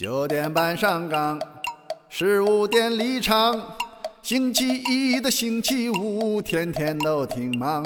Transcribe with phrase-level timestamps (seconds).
[0.00, 1.38] 九点半上岗，
[2.08, 3.54] 十五点离场。
[4.22, 7.84] 星期一的星期五，天天都挺忙。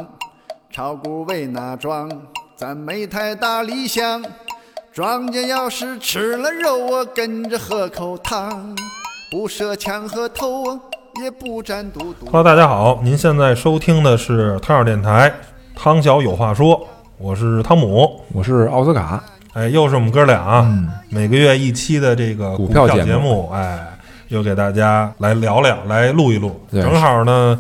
[0.71, 2.09] 炒股为哪桩？
[2.55, 4.25] 咱没太大理想。
[4.93, 8.77] 庄稼要是吃了肉，我跟着喝口汤。
[9.33, 10.79] 不涉枪和偷，
[11.21, 12.27] 也不沾嘟嘟。
[12.27, 15.35] Hello，大家好，您现在收听的是汤小电台，
[15.75, 16.87] 汤小有话说，
[17.19, 18.21] 我是汤姆。
[18.33, 19.21] 我是奥斯卡，
[19.55, 20.69] 哎，又是我们哥俩啊，
[21.09, 23.79] 每个月一期的这个股股票节节目哎，
[24.29, 26.61] 又给大家来聊聊，来录一录。
[26.73, 27.57] 正好呢，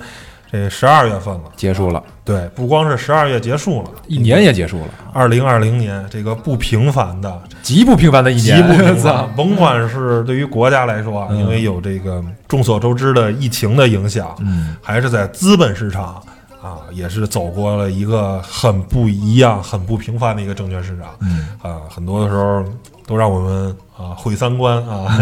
[0.51, 11.38] 这十二月份了，结束了，对，不光是十二月结束了，一年也结束了，二零二零年这个不平凡的极不平凡的一年，极不平凡， 甭管是对于国家来说啊，嗯。
[11.38, 16.21] 因为有这个众所周知的疫情的影响，嗯，还是在资本市场
[16.64, 21.15] 啊，也是走过了一个很不一样、很不平凡的一个证券市场。
[21.21, 22.65] 嗯啊，很多的时候
[23.06, 25.18] 都让我们啊毁三观啊，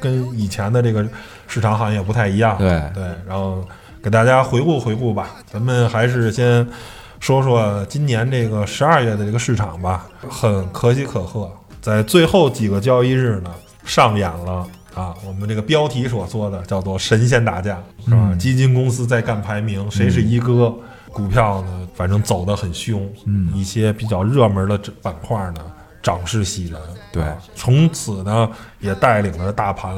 [0.00, 1.06] 跟以前的这个
[1.46, 2.58] 市场好像也不太一样。
[2.58, 3.64] 对对，然后
[4.02, 5.30] 给大家回顾回顾吧。
[5.46, 6.66] 咱们还是先
[7.20, 11.48] 说说今年这个十二月的这个市场吧，很可喜可贺，
[11.80, 13.50] 在最后几个交易日呢，
[13.84, 14.66] 上演了。
[14.94, 18.16] 啊，我们这个标题所说的叫做“神仙打架”，是吧？
[18.30, 20.74] 嗯基金公司在干排名，谁是一哥？
[21.12, 23.08] 股票呢，反正走得很凶。
[23.26, 25.60] 嗯一些比较热门的板块呢，
[26.00, 26.80] 涨势喜人。
[27.12, 29.92] 对啊从此呢，也带领着大盘，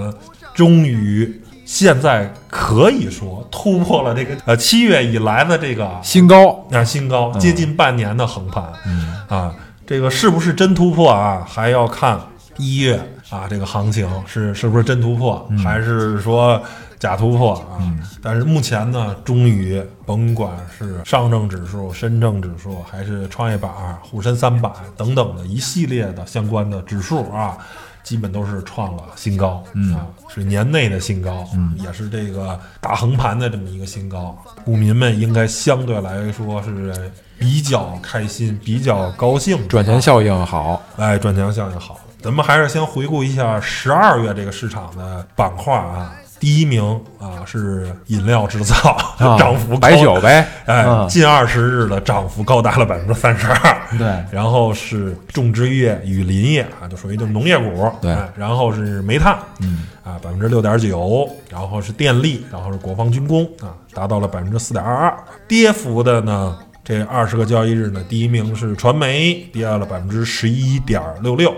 [0.54, 8.72] 终于现在可以说突破了这个呃七月以来的这个新高，啊新高，接近半年的横盘。
[8.86, 9.54] 嗯啊，
[9.86, 11.46] 这个是不是真突破啊？
[11.46, 12.18] 还要看
[12.62, 12.96] 一月
[13.30, 16.62] 啊，这个行情是是不是真突破，还是说
[16.98, 17.82] 假突破啊？
[18.22, 27.58] 但是目前呢，终于甭管是上证指数、深证指数，还是创业板、沪深三百等等的一系列的相关的指数啊。
[28.04, 29.94] 基本都是创了新高，嗯。
[29.94, 31.72] 啊，是年内的新高，嗯。
[31.78, 36.92] 也是这个大横盘的这么一个新高，股民们应该相对来说是
[37.38, 41.96] 比较开心、比较高兴的，赚钱效应好，哎，赚钱效应好。
[42.22, 46.14] 咱们还是先回顾一下十二月这个市场的板块啊。
[46.38, 46.82] 第一名
[47.20, 48.74] 啊是饮料制造，
[49.18, 53.78] 啊 涨幅高白酒，呗，哎，嗯近二十日的涨幅高达了百分之三十二。
[53.96, 57.88] 对，然后是种植业与林业啊，就属于就是农业股。
[58.00, 65.16] 对哎然后是煤炭，嗯啊，百分之六点九，然后是电力，然后是国防军工啊，达到了百分之四点二二。
[65.46, 71.54] 跌幅的呢，这二十个交易日呢，第一名是传媒，跌了百分之十一点六六，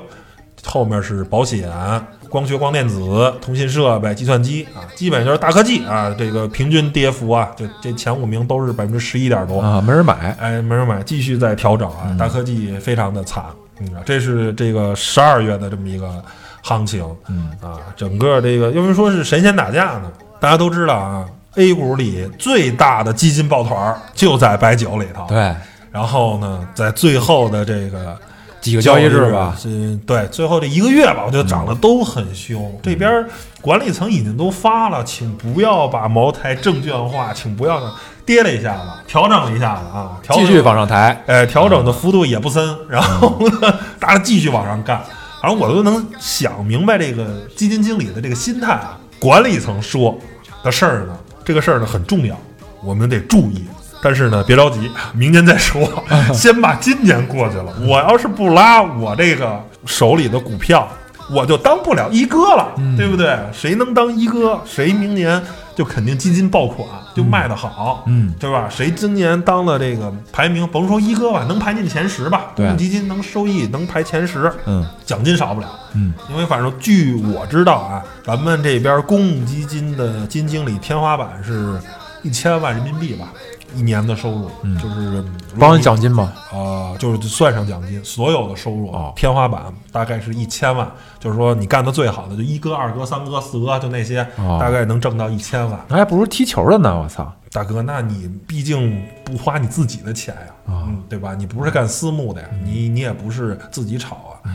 [0.65, 1.71] 后面是保险、
[2.29, 9.61] 光学光电子、通信设备、计算机啊，基本就是大科技啊，这个平均跌幅啊，就这前五名都是百分之十一点多。
[9.61, 13.45] 啊，没人买，哎，没人买，继续在调整啊，大科技非常的惨，
[13.79, 16.23] 嗯，这是这个十二月的这么一个
[16.63, 17.51] 行情，嗯。
[17.61, 20.11] 啊，整个这个因为说是神仙打架呢，
[20.41, 21.25] 大家都知道啊
[21.55, 25.55] ，A 股里最大的基金抱团儿就在白酒里头，，对，
[25.93, 28.19] 然后呢，在最后的这个
[28.65, 32.81] 几个交易日吧，是对，最后这一个月吧，我觉得涨得都很凶。
[32.83, 33.23] 这边
[33.61, 37.79] 管理层已经都发了，请不要把茅台证券化，请不要
[38.25, 44.99] 跌了一下子，调整了一下子啊，调继续往上抬，哎，调整的幅度也不深，然后呢， 大家继续往上干。
[45.43, 48.99] 反正我都能想明白这个基金经理的这个心态啊。
[49.21, 50.19] 管理层说
[50.63, 51.15] 的事儿呢，
[51.45, 52.35] 这个事儿呢很重要，
[52.83, 53.63] 我们得注意。
[54.05, 55.81] 但是呢，别着急， 明年再说，
[56.35, 57.73] 先把今年过去了。
[57.89, 60.87] 我要是不拉我这个手里的股票，
[61.31, 63.35] 我就当不了一哥了，对不对？
[63.51, 65.43] 谁能当一哥，谁明年
[65.75, 68.05] 就肯定基金爆款，就卖得好。
[68.07, 68.69] 嗯，对吧？
[68.69, 72.53] 谁今年当了这个排名，甭说一哥吧，能排进前十吧？
[72.55, 75.69] 对基金能收益能排前十，嗯奖金少不了。
[75.95, 81.81] 嗯，因为反正据我知道啊，咱们这边公募基金的基金经理天花板是
[82.23, 83.29] 一千万人民币吧，
[83.77, 84.77] 一年的收入，嗯。
[84.79, 85.25] 就是
[85.59, 89.13] 帮人奖金嘛，啊、就是算上奖金，所有的收入、哦。
[89.17, 89.63] 天花板
[89.93, 94.59] 大概是一千万，就是说你干的最好的就一哥、二哥、三哥、四哥，就那些，哦。
[94.61, 95.81] 大概能挣到一千万。
[95.89, 101.35] 那还不如踢球的呢，我操，大哥，那你毕竟不花你自己的钱呀，啊嗯，对吧？
[101.35, 104.51] 你不是干私募的呀，你你也不是自己炒啊，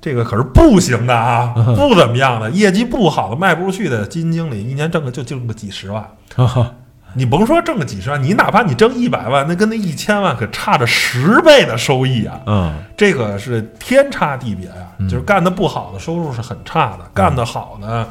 [0.00, 6.06] 这个可是不行的啊，不怎么样的，业绩不好的卖不出去的基金经理，一年挣个就挣个几十万。
[7.14, 12.40] 你甭说挣个几十万，你哪怕你挣一百万，那跟那一千万可差着十倍的收益啊！
[12.46, 18.06] 嗯这个是天差地别呀、就是干的不好的收入是很差的，干的好的，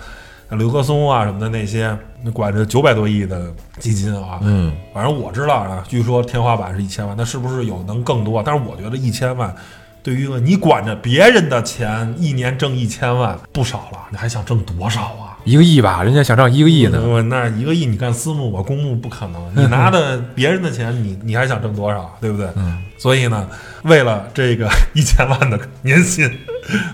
[0.57, 8.43] 刘克松啊什么的那些，那管着九百多亿的基金啊，嗯，反正我知道啊，据说天花板是一千万，那是不是有能更多？
[8.43, 9.55] 但是我觉得一千万
[10.01, 15.22] 对于一个你管着别人的钱，一年挣一千万不少了，你还想挣多少啊？
[15.43, 17.01] 一个亿吧，人家想挣一个亿呢。
[17.05, 19.41] 我那一个亿，你干私募，我公募不可能。
[19.55, 22.47] 你拿的 别人的钱，你你还想挣多少，对不对？
[22.55, 22.81] 嗯。
[22.97, 23.47] 所以呢，
[23.83, 26.29] 为了这个 一千万的年薪，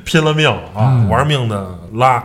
[0.04, 2.24] 拼了命啊，玩命的拉，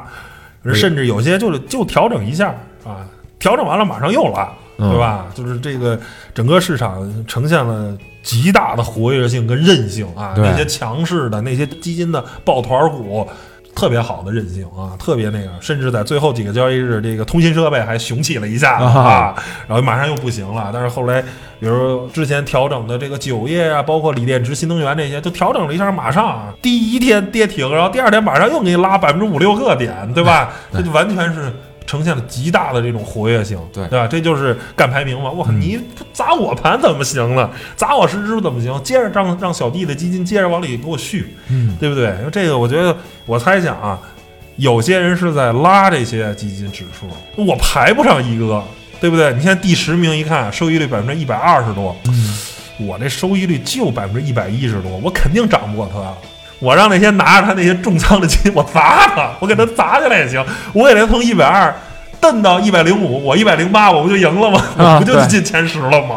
[0.72, 2.54] 甚至有些就是就调整一下
[2.84, 3.04] 啊，
[3.38, 5.26] 调整完了马上又拉，对吧？
[5.34, 6.00] 就是这个
[6.32, 13.28] 整个市场呈现了极大的活跃性跟韧性啊，那些强势的那些基金的抱团股。
[13.74, 19.34] 特别好的韧性啊，特别那个，甚至在最后几个交易日，这个通信设备还雄起了一下啊，
[19.66, 20.70] 然后马上又不行了。
[20.72, 21.20] 但是后来，
[21.58, 30.52] 比如之前调整的这个酒业啊，包括锂电池、新能源这些，就调整了一下，马上第一天跌停，然后第二天马上又给你拉百分之五六个点，对吧？
[30.72, 31.52] 这就完全是。
[31.86, 34.06] 呈现了极大的这种活跃性，对对吧？
[34.06, 35.30] 这就是干排名嘛！
[35.32, 35.78] 哇，你
[36.12, 37.50] 砸我盘怎么行呢？
[37.76, 38.82] 砸我十支怎么行？
[38.82, 42.06] 接着让让小弟的基金接着往里给我续，嗯，对不对？
[42.18, 42.96] 因为这个，我觉得
[43.26, 43.98] 我猜想啊，
[44.56, 47.06] 有些人是在拉这些基金指数，
[47.42, 48.62] 我排不上一哥，
[49.00, 49.32] 对不对？
[49.34, 52.38] 你现在第十名一看，收益率百分之一百二十多，嗯，
[52.86, 56.12] 我这收益率就百分之一百一十多，我肯定涨不过他。
[56.60, 61.74] 我让那些拿着他那些重仓的基金，我砸他，我给他砸下来也行，我给他从一百二
[62.20, 64.62] 蹬到一百零五，我一百零八，我不就赢了吗？
[64.78, 66.16] 我不就进前十了吗？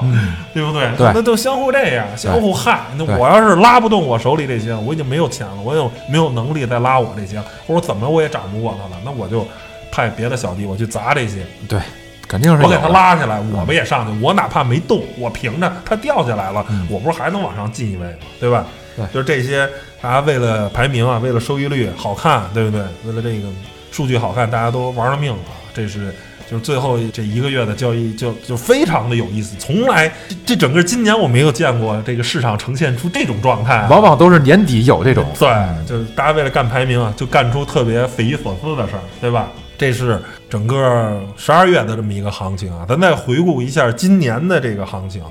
[0.53, 0.89] 对不对？
[0.97, 2.79] 对，那都相互这样，相互害。
[2.97, 9.45] 那我要是拉不动我手里这些，我已经没有钱了，我有没有能力再拉我这些，或者怎么我也涨不过他了，那我就
[9.91, 11.45] 派别的小弟我去砸这些。
[11.67, 11.77] 对，
[12.25, 14.21] 肯定是我给他拉下来，我们也上去？
[14.21, 18.17] 我哪怕没动，我凭着他掉下来了，我不是还能往上进一位吗？
[18.39, 18.65] 对吧？
[18.95, 19.69] 对，就是这些。
[20.01, 22.81] 大家为了排名啊，为了收益率好看，对不对？
[23.05, 23.47] 为了这个
[23.91, 25.57] 数据好看，大家都玩了命啊！
[25.73, 26.13] 这是
[26.49, 29.55] 就是最后这一个月的交易，就就非常的有意思。
[29.59, 30.11] 从来
[30.45, 35.25] 这整个今年我没有见过这个市场呈现出这种状态，往往都是年底有这种。
[35.37, 35.49] 对，
[35.85, 39.51] 就是大家为了干排名啊，就干出特别匪夷所思的事儿，对吧？
[39.77, 42.85] 这是整个十二月的这么一个行情啊。
[42.87, 45.21] 咱再回顾一下今年的这个行情，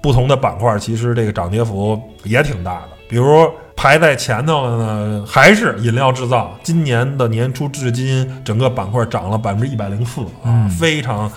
[0.00, 3.50] 不同的板块其实这个涨跌幅也挺大的，比如。
[3.76, 6.56] 排在前头的呢，还是饮料制造。
[6.62, 11.30] 今年的年初至今，整个板块涨了百分之一百零四啊，非常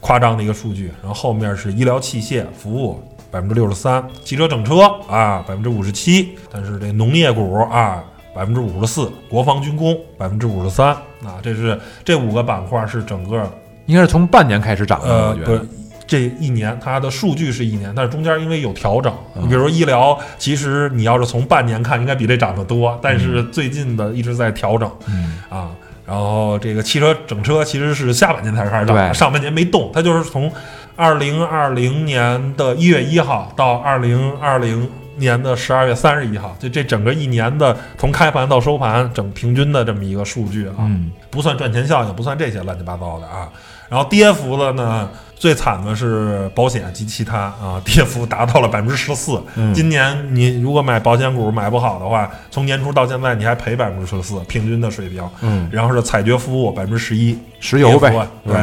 [0.00, 0.90] 夸张的一个数据。
[1.02, 2.98] 然后后面是医疗器械服务
[3.30, 8.02] 百分之六十三，汽车整车啊百分之五十七，但是这农业股啊
[8.34, 10.88] 百分之五十四，国防军工百分之五十三
[11.22, 13.48] 啊，这是这五个板块是整个
[13.84, 15.68] 应该是从半年开始涨的，呃，不是。
[16.12, 19.10] 这一年它的数据是一年，但是中间因为有调整，
[19.40, 24.86] 你比如说医疗，其实你要是从半年看，应该比这涨得多，但是最近的一直在调整，
[25.48, 25.70] 啊，
[26.04, 30.52] 然后这个汽车整车其实是下半年才开始涨，上半年没动，它就是从
[30.96, 34.86] 二零二零年的一月一号到二零二零
[35.16, 40.84] 年的十二月三十一号，就这整个一年的从开盘到收盘整平均的这么一个数据啊，
[41.30, 43.48] 不算赚钱效应，不算这些乱七八糟的啊，
[43.92, 45.10] 然后跌幅的呢。
[45.42, 49.42] 最惨的是保险及其他啊，跌幅达到了百分之十四。
[49.74, 55.28] 今年你如果买保险股买不好的话，从年初到现在你还赔百分之十四，平均的水平。
[55.40, 58.54] 嗯，然后是采掘服务百分之十一，石油呗，对，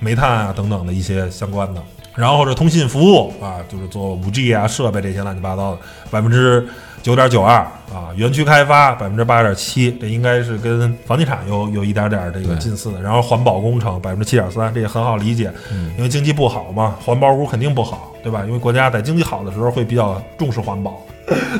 [0.00, 1.80] 煤炭啊等等的一些相关的。
[2.16, 5.78] 然后是通信服务啊，就是做五 G 啊设备这些乱七八糟的，
[6.10, 6.66] 百分之。
[7.02, 7.56] 九点九二
[7.92, 13.02] 啊，园区开发百分之八点七，这应该是跟房地产有有一点点这个近似的。
[13.02, 15.52] 然后环保工程百分之七点三，这也很好理解，
[15.96, 18.44] 因为经济不好嘛，环保股肯定不好，对吧？
[18.46, 21.02] 因为国家在经济好的时候会比较重视环保，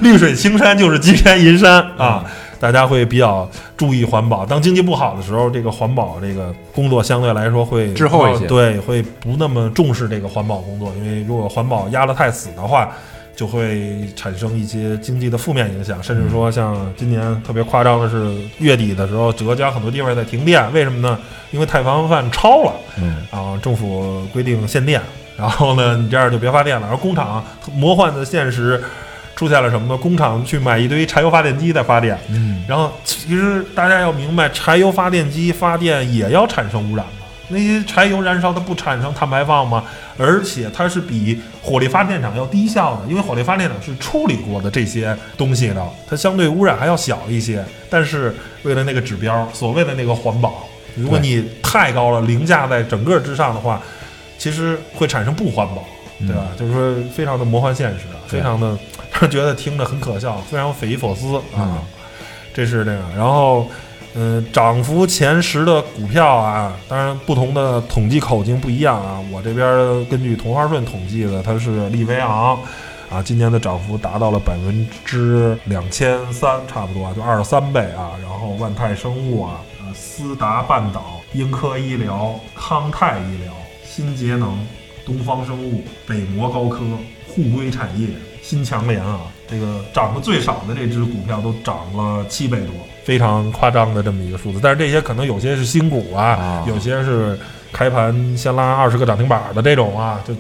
[0.00, 2.25] 绿水青山就是金山银山啊，
[2.61, 4.46] 大家会比较注意环保。
[4.46, 12.88] 当经济不好的时候，这个环保这个工作相对来说会滞后一些，对，会不那么重视这个环保工作，因为如果环保压得太死的话。
[13.35, 21.19] 就会产生一些经济的负面影响，甚至说像今年特别夸张的是月底的时候，浙江很多地方在停电，为什么呢？
[21.51, 25.01] 因为太防范超了，嗯，啊，政府规定限电，
[25.37, 26.83] 然后呢，你这样就别发电了。
[26.83, 28.83] 然后工厂魔幻的现实
[29.35, 29.97] 出现了什么呢？
[29.97, 37.05] 工厂去买一堆柴油发电机在发电，嗯，然后其实大家要明白，柴油发电机发电也要产生污染。
[37.52, 39.85] 那些柴油燃烧它不产生碳排放吗？
[40.18, 47.64] 而且它是比火力发电厂要低效的，因为火力发电厂是处理过的这些东西的，它相对污染还要小一些。
[47.88, 50.66] 但是为了那个指标，所谓的那个环保，
[50.97, 53.80] 如果你太高了，凌驾在整个之上的话，
[54.38, 55.85] 其实会产生不环保，
[56.21, 56.49] 对吧？
[56.59, 58.68] 就是说非常的魔幻现实，非常的
[59.12, 61.78] 让 人觉得听着很可笑，非常匪夷所思啊。
[62.54, 63.68] 这是这个，然后。
[64.14, 69.19] 嗯，涨幅前十的股票啊，当然不同的统计口径不一样啊。
[69.33, 72.59] 我这边根据同花顺统计的，它是利维昂
[73.11, 78.12] 啊，今年的涨幅达到了百分之两千三，差不多啊，就二十三倍啊。
[78.23, 83.52] 然后万泰生物啊，呃，思达半岛、英科医疗、康泰医疗、
[83.85, 84.59] 新节能、
[85.07, 86.85] 东方生物、北摩高科、
[87.28, 88.09] 互硅产业、
[88.42, 94.61] 新强联啊，这个涨得最少的这只股票都涨了七倍多，非常夸张的这么一个数字。
[94.62, 97.38] 但是这些可能有些是新股啊，啊有些是
[97.73, 100.35] 开盘先拉二十个涨停板的这种啊，就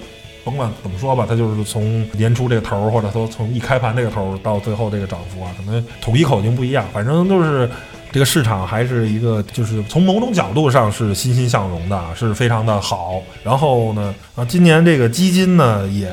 [0.44, 7.68] 甭管怎么说吧，它就是从年初这个头儿，或者说从一开盘这个头儿到最后这个涨幅啊，可能统一口径不一样，反正就是。
[8.12, 13.22] 这个市场还是一个，就是从某种角度上是欣欣向荣的，是非常的好。
[13.42, 16.12] 然后呢，啊，今年这个基金呢也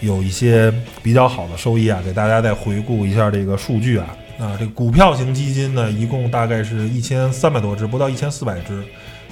[0.00, 0.70] 有一些
[1.02, 4.08] 比较好的收益啊，给大家再回顾一下这个数据啊。
[4.42, 8.82] 啊，这个股票型基金呢，一共大概是一千三百多只，不到一千四百只，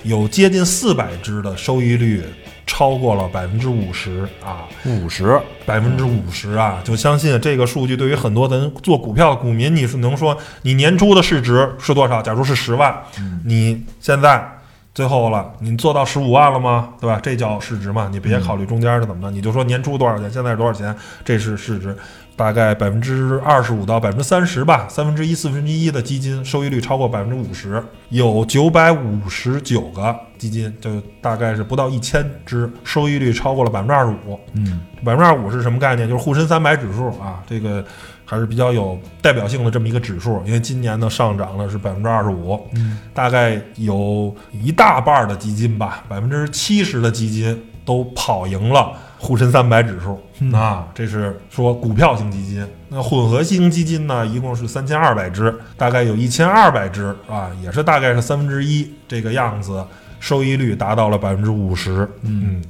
[0.05, 2.23] 有接近四百只的收益率
[2.65, 4.69] 超过了百分之五十啊。
[4.87, 5.37] 五十，
[5.67, 12.23] 百分之五十啊，就相信这个数据对于很多咱做股票的股民，你是能说你年初的市值是多少？
[12.23, 12.97] 假如是十万，
[13.45, 14.49] 你现在
[14.95, 16.91] 最后了，你做到十五万了吗？
[17.01, 17.19] 对吧？
[17.21, 18.09] 这叫市值嘛？
[18.13, 21.97] 你别考虑中间的怎么的，你就说年初多少钱，现在是多少钱，这是市值。
[22.41, 34.41] 大概百分之二十五到百分之三十吧，三分之一、四分之一的基金收益率超过百分之五十，有九百五十九个基金，就大概是不到一千只，收益率超过了百分之二十五。
[34.55, 36.09] 嗯，百分之二十五是什么概念？
[36.09, 37.85] 就是沪深三百指数啊，这个
[38.25, 50.19] 还是比较有代表性的这么一个指数，因为今年呢上涨了是百分之二十五，嗯，大概有一大半的基金吧，百分之七十的基金都跑赢了沪深三百指数。
[50.57, 52.67] 啊，这是说股票型基金。
[52.89, 59.85] 那混合型基金呢，一共是三千二百只，大概有一千二百只啊，也是大概是三分之一这个样子，
[60.19, 62.09] 收益率达到了百分之五十。
[62.23, 62.63] 嗯。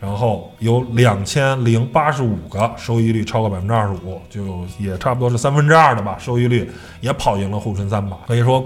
[0.00, 6.70] 然后有两千零八十五个收益率超过百分之二十五，就也差不多是三分之二的吧，收益率
[7.00, 8.14] 也跑赢了沪深三百。
[8.26, 8.62] 可以说，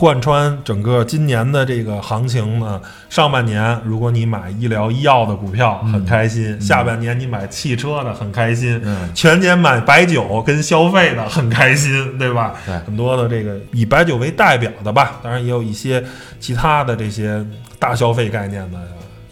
[0.00, 2.80] 贯穿整个今年的这个行情呢，
[3.10, 9.10] 上半年如果你买医疗医药的股票很开心，下半年你买汽车的很开心，嗯。
[9.14, 12.54] 全年买白酒跟消费的很开心，对吧？
[12.64, 12.74] 对。
[12.86, 16.02] 很多的这个以白酒为代表的吧，当然也有一些
[16.40, 17.44] 其他的这些
[17.78, 18.78] 大消费概念的，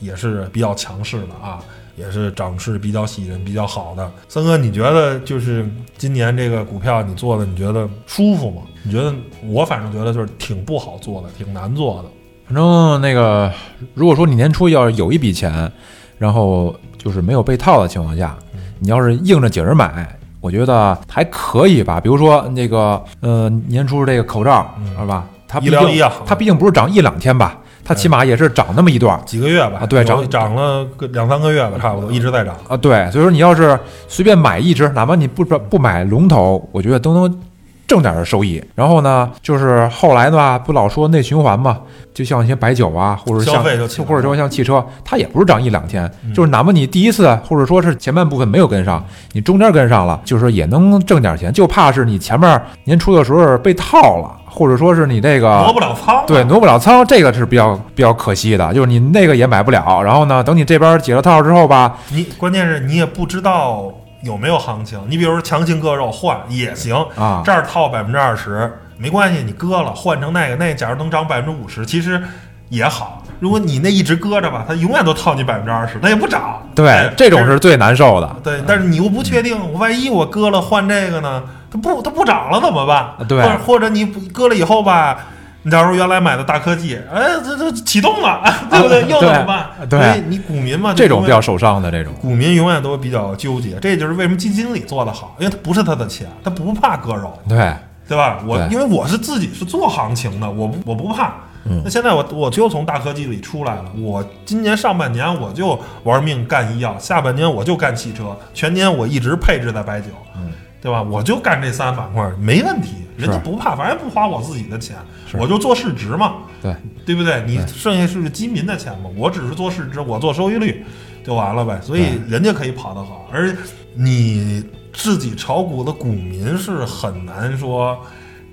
[0.00, 1.58] 也是比较强势的啊，
[1.98, 4.10] 也是涨势比较喜人、比较好的。
[4.28, 8.62] 森哥，你觉得就是今年这个股票你做的，你觉得舒服吗？
[8.82, 9.12] 你觉得
[9.46, 12.08] 我反正觉得就是挺不好做的，挺难做的。
[12.46, 13.52] 反正那个，
[13.94, 15.70] 如果说你年初要是有一笔钱，
[16.16, 18.36] 然后就是没有被套的情况下，
[18.78, 20.08] 你要是硬着劲儿买，
[20.40, 22.00] 我觉得还可以吧。
[22.00, 25.26] 比如说那个，呃，年初这个口罩，嗯是吧？
[25.46, 32.54] 它医毕竟它毕竟不是涨一两天吧，它起码也是涨那么一段儿几个月吧，啊对涨涨了个两三个月吧，差不多一直在涨。
[32.68, 32.76] 啊。
[32.76, 37.40] 对，所以说你要是随便买一只，哪怕你不不买龙头，我觉得都能
[37.88, 38.62] 挣点儿收益。
[38.76, 41.78] 然后呢，就是后来的吧，不老说内循环嘛，
[42.14, 46.32] 就像一些白酒啊，或者消像或者说像汽车，它也不是涨一两天，嗯。
[46.32, 49.02] 就是哪怕你第一次或者说是前半部分没有跟上，
[49.32, 63.90] 你中间跟上了，就是说也能挣点钱，就怕是你前面年初的时候被套了，或者说是你这个挪不了仓，对，挪不了仓，这个是比较比较可惜的，就是你那个也买不了，然后呢，等你这边解了套之后吧，你关键是你也不知道
[64.22, 65.00] 有没有行情。
[65.08, 72.22] 你比如说强行割肉换也行啊这儿套百分之二十没关系，你割了换成那个，那假如能涨百分之五十，其实
[72.68, 73.22] 也好。
[73.38, 76.60] 如果你那一直搁着吧，它永远都套你百分之二十，它也不涨。
[76.74, 78.36] 对哎，这种是最难受的。
[78.42, 81.42] 对，但是你又不确定，我万一我割了换这个呢？
[81.70, 83.14] 它不它不涨了怎么办？
[83.28, 85.18] 对或者或者你割了以后吧，
[85.62, 89.00] 你假如原来买的大科技，哎，这这启动了， 对不对？
[89.08, 89.66] 又怎么办？
[89.88, 97.74] 对所以你股民嘛，这种比较受伤的这种，股民永远都比较纠结，这就是为什么基金经理做得好，因为他不是他的钱，他不怕割肉，对，
[98.08, 98.38] 对吧？
[98.46, 101.32] 我因为我是自己是做行情的，我我不怕。
[101.70, 111.02] 嗯那现在我我就从大科技里出来了，我今年上半年我就玩命干医药，下半年我就干汽车，全年我一直配置在白酒，嗯，对吧？
[111.02, 114.96] 我就干这三板块，没问题，人家不怕，反正不花我自己的钱，
[115.34, 117.42] 我就做市值嘛，对，对不对？
[117.46, 120.84] 你剩下是基民的钱嘛，我只是做市值，我做收益率
[121.24, 121.80] 就完了呗。
[121.82, 123.56] 所以人家可以跑得好，而
[123.94, 127.98] 你自己炒股的股民是很难说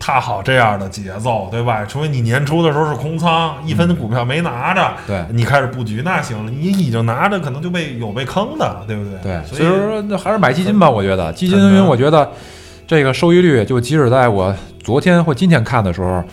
[0.05, 1.83] 踏好这样的节奏，对吧？
[1.83, 9.19] 除非你年初的时候是空仓，一分股票没拿着，对你开始布局，那行了，你已经拿着，可能就被有被坑的，对不对？
[9.23, 12.29] 对，所所以说那还是买基金吧，我觉得基金，因为我觉得
[12.85, 16.23] 这个收益率，就即使在我昨天或今天看的时候，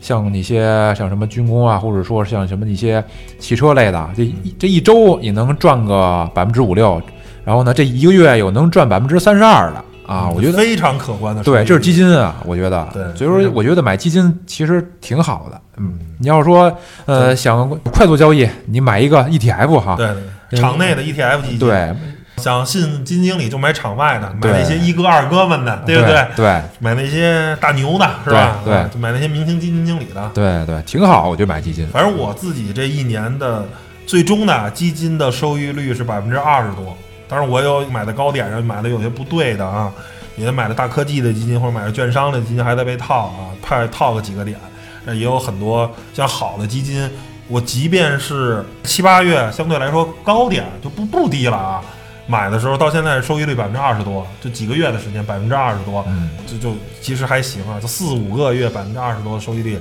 [0.00, 3.04] 像那些像什么军工啊，或者说像什么一些
[3.38, 6.98] 汽车类的，这一这一周也能赚个百分之五六。
[7.44, 11.42] 然后呢，这一个月有能赚百分之三十二的啊，我觉得非常可观的。
[11.42, 12.88] 对，这是基金啊，我觉得。
[12.92, 15.60] 对所以说我觉得买基金其实挺好的。
[15.76, 16.74] 嗯，你要是说
[17.04, 20.08] 呃想快速交易，你买一个 ETF 哈，对
[20.50, 21.94] 对，场内的 ETF 基金，，对
[22.38, 26.26] 想信基金经理就买场外的，买那些一哥二哥们的，对不对？
[26.36, 28.60] 对买那些大牛的，是吧？
[28.64, 30.30] 对就买那些明星基金经理的。
[30.32, 31.86] 对对，挺好，我觉得买基金。
[31.88, 33.66] 反正我自己这一年的
[34.06, 36.96] 最终的基金的收益率是百分之二十多，
[37.28, 39.92] 当然我有买的高点上买的有些不对的啊，
[40.36, 44.58] 也买的大科技的基金或者买的券商的基金还在被套啊，怕套个几个点。
[45.04, 47.08] 那也有很多像好的基金，
[47.46, 51.82] 我即便是七八月相对来说高点就不不低了啊，
[52.26, 59.78] 买的时候到现在收益率百分之二十多，就几个月的时间百分之二十多，嗯，就就其实还行啊，就四五个月百分之二十多的收益率，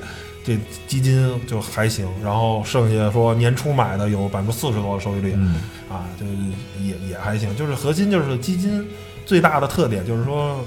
[0.47, 2.07] 这基金就还行。
[2.23, 5.55] 然后剩下说年初买的有百分之四十多的收益率，嗯
[5.89, 6.25] 啊，就
[6.81, 7.53] 也也还行。
[7.57, 8.87] 就是核心就是基金
[9.25, 10.63] 最大的特点就是说，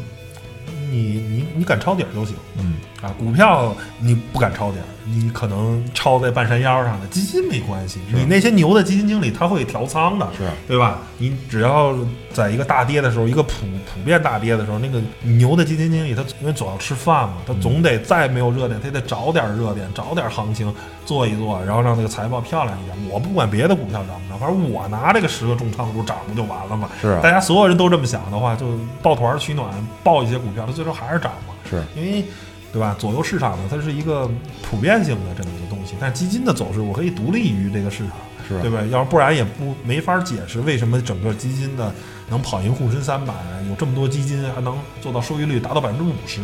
[0.91, 3.13] 你你你敢抄底儿就行嗯，啊。
[3.19, 8.01] 股票你不敢抄点儿，你可能抄在半山腰上的，基金没关系。
[8.13, 10.99] 你那些牛的基金经理他会调仓的，是对吧？
[11.19, 11.95] 你只要
[12.33, 20.73] 在一个大跌的时候，一个普普遍大跌的时候，那个牛的基金经理他因为总要吃饭嘛，他总得再没有热点，他得找点热点，找点行情
[21.05, 22.97] 做一做，然后让那个财报漂亮一点。
[23.11, 26.89] 我不管别的股票涨不涨，反正我拿这个十个重仓股涨不就完了吗？
[27.01, 28.67] 是大家所有人都这么想的话，就
[29.03, 29.69] 抱团取暖，
[30.05, 31.55] 抱一些股票，它最终还是涨嘛。
[31.69, 32.25] 是，因为
[32.73, 32.95] 对吧？
[32.99, 34.31] 左右市场呢，它是一个
[34.63, 38.17] 普遍性的这么一个东西，但基金的走势我可以独立于这个市场。
[38.49, 38.81] 是对吧？
[38.91, 41.93] 要不然也不没法解释为什么整个基金的
[42.29, 43.33] 能跑赢沪深三百，
[43.69, 46.41] 有这么多基金还能做到收益率达到百分之五十，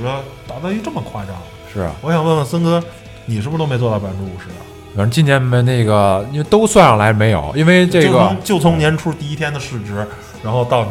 [0.46, 1.34] 达到一这么夸张。
[1.72, 2.80] 是啊，我想问问森哥，
[3.24, 4.62] 你是不是都没做到百分之五十啊？
[4.94, 10.06] 反正今年没那个，因为都算上来没有，因为这个就从就从年初第一天的市值，
[10.44, 10.90] 然后到你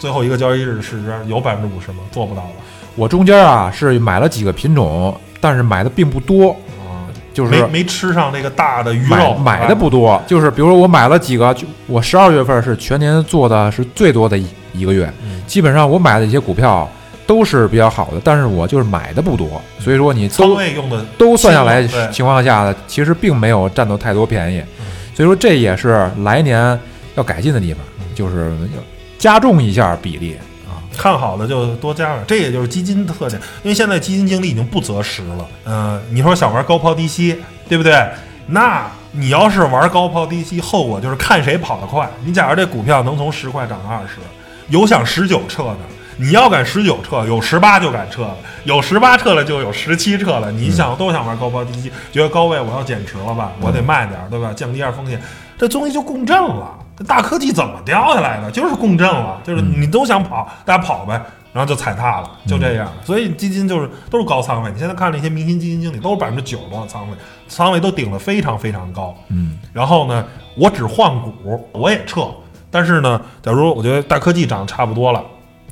[0.00, 1.98] 最后一个交易日的市值，有百分之五十吗？
[2.10, 2.50] 做不到吧？
[2.96, 15.42] 我中间啊是买了几个品种，但是买的并不多，啊，就是没没吃上那个大的鱼买肉，买的不多，就是比如说我买了几个，就我十二月份是全年做的是最多的一一个月，嗯。
[15.46, 16.88] 基本上我买的一些股票
[17.26, 22.10] 都是比较好的，但是我就是买的不多，所以说你仓都位用的都算下来对。
[22.10, 26.78] 情况下呢，其实并没有占到太多便宜嗯，所以说这也是来年
[27.14, 27.82] 要改进的地方，
[28.14, 28.82] 就是要
[29.18, 30.34] 加重一下比例。
[30.34, 30.40] 啊，
[30.96, 33.40] 看好的就多加点，这也就是基金的特点。
[33.62, 35.46] 因为现在基金经理已经不择时了。
[35.64, 38.04] 嗯、你说想玩高抛低吸，对不对？
[38.48, 42.08] 那你要是玩高抛低吸，后果就是看谁跑得快。
[42.24, 44.14] 你假如这股票能从十块涨到二十，
[44.68, 45.78] 有想十九撤的，
[46.16, 50.52] 你要敢十九撤，有十八就敢撤了，有十八撤了就有十七撤了。
[50.52, 54.52] 你想都想玩高抛低吸，觉得高位我要减持了吧，我得卖点，对吧？
[54.54, 55.20] 降低一下风险，
[55.58, 56.72] 这东西就共振了。
[56.96, 58.50] 这大科技怎么掉下来的？
[58.50, 61.20] 就是共振了，就是你都想跑，大家跑呗，
[61.52, 62.90] 然后就踩踏了，就这样。
[63.04, 64.70] 所以基金就是都是高仓位。
[64.72, 67.16] 你现在看那些明星基金经理都是百分之九十多的仓位，
[67.48, 69.14] 仓位都顶得非常非常高。
[69.28, 70.24] 嗯，然后呢，
[70.56, 72.28] 我只换股，我也撤。
[72.70, 75.22] 但是呢，假如我觉得大科技涨得差不多了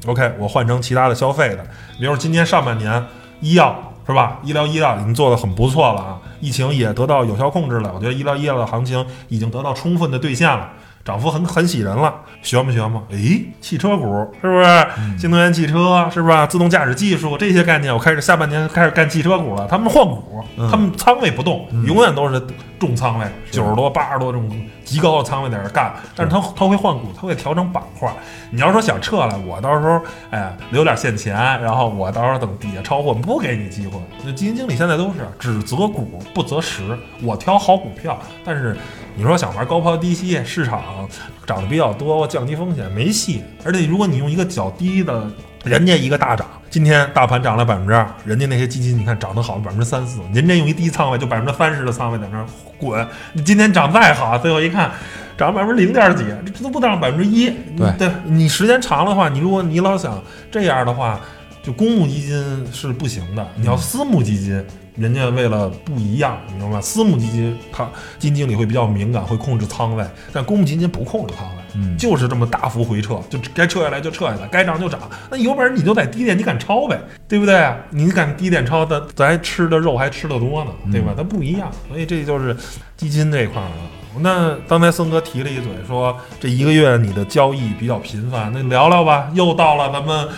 [0.06, 1.64] ，OK，我换成其他的消费的，
[1.98, 3.02] 比如今年上半年
[3.40, 3.74] 医药
[4.06, 4.38] 是吧？
[4.42, 7.90] 医疗医药已经做得很不错了啊，疫情也得到有效控制了。
[7.94, 10.70] 我觉得医疗医药的行情已经得到充分的兑现了。
[11.04, 13.02] 涨幅很很喜人了，学吗学吗？
[13.10, 15.18] 诶，汽车股是不是？
[15.18, 16.46] 新能源汽车是不是？
[16.48, 19.66] 自动驾驶技术这些概念，我开始下半年开始干汽车股了。
[19.68, 22.42] 他们换股，他们仓位不动，永远都是
[22.78, 24.50] 重仓位，九十多、八十多这种
[24.84, 25.94] 极高的仓位在这干。
[26.14, 28.12] 但是他他会换股，他会调整板块。
[28.50, 33.98] 你要说想撤了，我到时候哎留点现钱，然后我到时候等底下超货，不给你机会。
[34.24, 38.76] 那基金经理现在都是只择股不择时，我挑好股票，但是。
[39.16, 41.08] 你说想玩高抛低吸，市场
[41.46, 43.44] 涨得比较多，降低风险没戏。
[43.64, 45.30] 而且如果你用一个较低的，
[45.62, 52.44] 人家一个大涨，今天大盘涨了百分之二，人家那些基金你看涨得好百分之三四，人家用一低仓位就百分之三十的仓位在那
[52.76, 54.90] 滚，你今天涨再好，最后一看
[55.38, 57.48] 涨百分之零点几，这都不到百分之一。
[57.76, 61.20] 对对你时间长的话，你如果你老想这样的话，
[61.62, 64.60] 就公募基金是不行的，你要私募基金。
[64.96, 66.80] 人家为了不一样，你明白吗？
[66.80, 67.84] 私募基金它
[68.18, 75.00] 基金经理会比较敏感，会控制仓位，但公募基金不控制仓位，嗯就是这么大幅回撤，就该撤下来就撤下来，该涨就涨。
[75.30, 77.68] 那有本事你就在低点，你敢抄呗，对不对？
[77.90, 81.12] 你敢低点抄，咱咱吃的肉还吃的多呢，对吧？
[81.16, 82.56] 它不一样，所以这就是
[82.96, 83.90] 基金这一块儿啊。
[84.20, 89.28] 那刚才森哥提了一嘴，说这一个月你的交易比较频繁，那聊聊吧。
[89.34, 90.28] 又到了咱们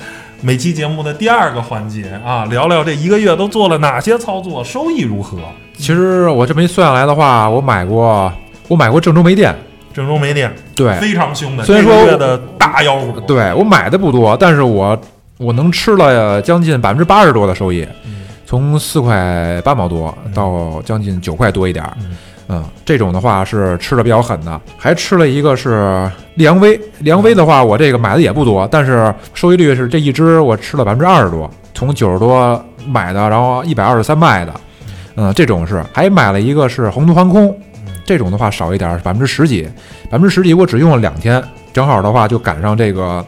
[0.41, 5.37] 每期节目的第二个环节啊，聊聊这一个月都做了哪些操作，收益如何？
[5.77, 8.33] 其实我这么一算下来的话，我买过
[8.69, 9.55] 我买过郑州煤电，
[9.97, 15.01] 郑州煤电对非常凶的，虽然月的大妖股，对，我买的不多，但是我
[15.39, 17.89] 我能吃了将近百分之八十多的收益，
[18.45, 21.97] 从四块八毛多到将近九块多一点儿。
[22.01, 22.17] 嗯
[22.49, 26.77] 嗯，这种的话是吃的比较狠的，还吃了一个是利阳威。
[26.99, 34.53] 利阳威的话，我这个买的也不多，但是收益率是这一只我吃了百分之二十多，从九十多买的，然后一百二十三卖的。
[35.17, 37.59] 嗯，这种是还买了一个是宏图航空，
[38.07, 39.69] 这种的话少一点，百分之十几，
[40.09, 41.43] 百分之十几我只用了两天，
[41.73, 43.25] 正好的话就赶上这个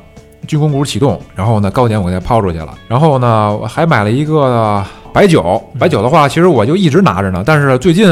[0.47, 8.09] 军工股启动，然后呢高点我给它抛出去了，然后呢我还买了一个白酒，白酒的话其实我就一直拿着呢，但是最近，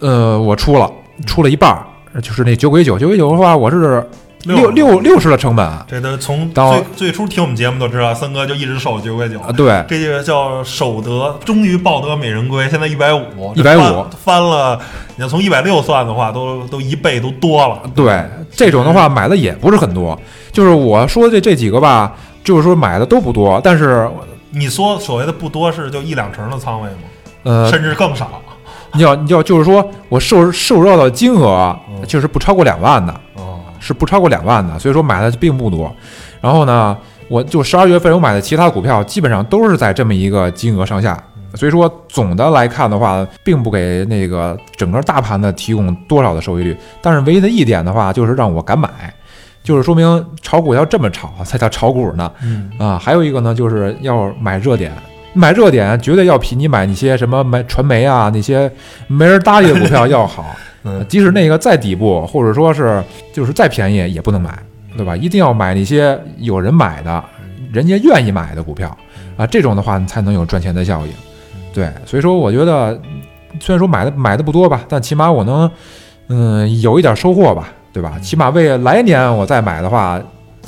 [0.00, 0.90] 呃我出了
[1.26, 4.02] 出了一半儿，就是那酒鬼酒，酒鬼酒的话我是
[4.46, 9.50] 六六六十的成本啊，这都从到最最初听我们节目都知道，森哥就一直守九块九啊。
[9.52, 12.68] 对，这个叫守得，终于抱得美人归。
[12.70, 14.80] 现在一百五，一百五翻翻了。
[15.16, 17.80] 你要从一百六算的话，都都一倍都多了。
[17.94, 20.18] 对，这种的话买的也不是很多，
[20.52, 24.08] 就是我说的这这几个吧，就是说买的都不多，但是
[24.50, 26.96] 你说所谓的不多是就一两成的仓位吗？
[27.44, 28.42] 呃，甚至更少。
[28.92, 33.20] 你要你要就是说我受受到的金额嗯就是不超过两万的，哦，
[33.80, 35.94] 是不超过两万的，所以说买的并不多。
[36.40, 36.96] 然后呢，
[37.28, 41.20] 我就十二月份我买的其他股票基本上都是在这么一个金额上下，
[41.54, 46.76] 所以说总的来看的话，并不给那个整个大盘的提供多少的收益率。
[47.00, 48.88] 但是唯一的一点的话，就是让我敢买，
[49.64, 52.30] 就是说明炒股要这么炒才叫炒股呢。
[52.42, 54.92] 嗯，啊，还有一个呢，就是要买热点，
[55.32, 58.70] 买热点绝对要比你买那些什么买传媒啊那些
[59.08, 60.54] 没人搭理的股票要好。
[60.86, 64.56] 嗯即使那个再底部，或者说是就是再便宜也不能买，
[64.96, 65.16] 对吧？
[65.16, 67.22] 一定要买那些有人买的，
[67.72, 68.96] 人家愿意买的股票
[69.36, 71.12] 啊，这种的话你才能有赚钱的效应。
[71.74, 72.98] 对，所以说我觉得
[73.60, 75.70] 虽然说买的买的不多吧，但起码我能
[76.28, 78.18] 嗯有一点收获吧，对吧？
[78.20, 80.20] 起码为来年我再买的话，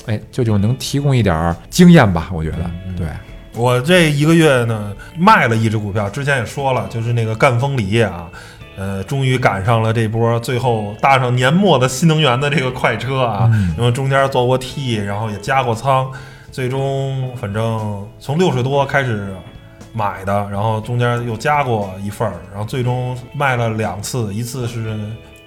[0.07, 3.07] 哎，就就能提供一点儿经验吧，我觉得嗯对。
[3.55, 8.29] 我这一个月呢卖了一只股票，之前也说了，就是那个赣锋锂业啊，
[8.79, 13.75] 呃，终于赶上了这波，最后搭上年末的新能源的这个快车啊，嗯。
[13.77, 16.09] 因为中间做过 T，然后也加过仓，
[16.53, 19.35] 最终反正从六十多开始
[19.93, 24.97] 买的，然后中间又加过一份儿，然后最终卖了两次，一次是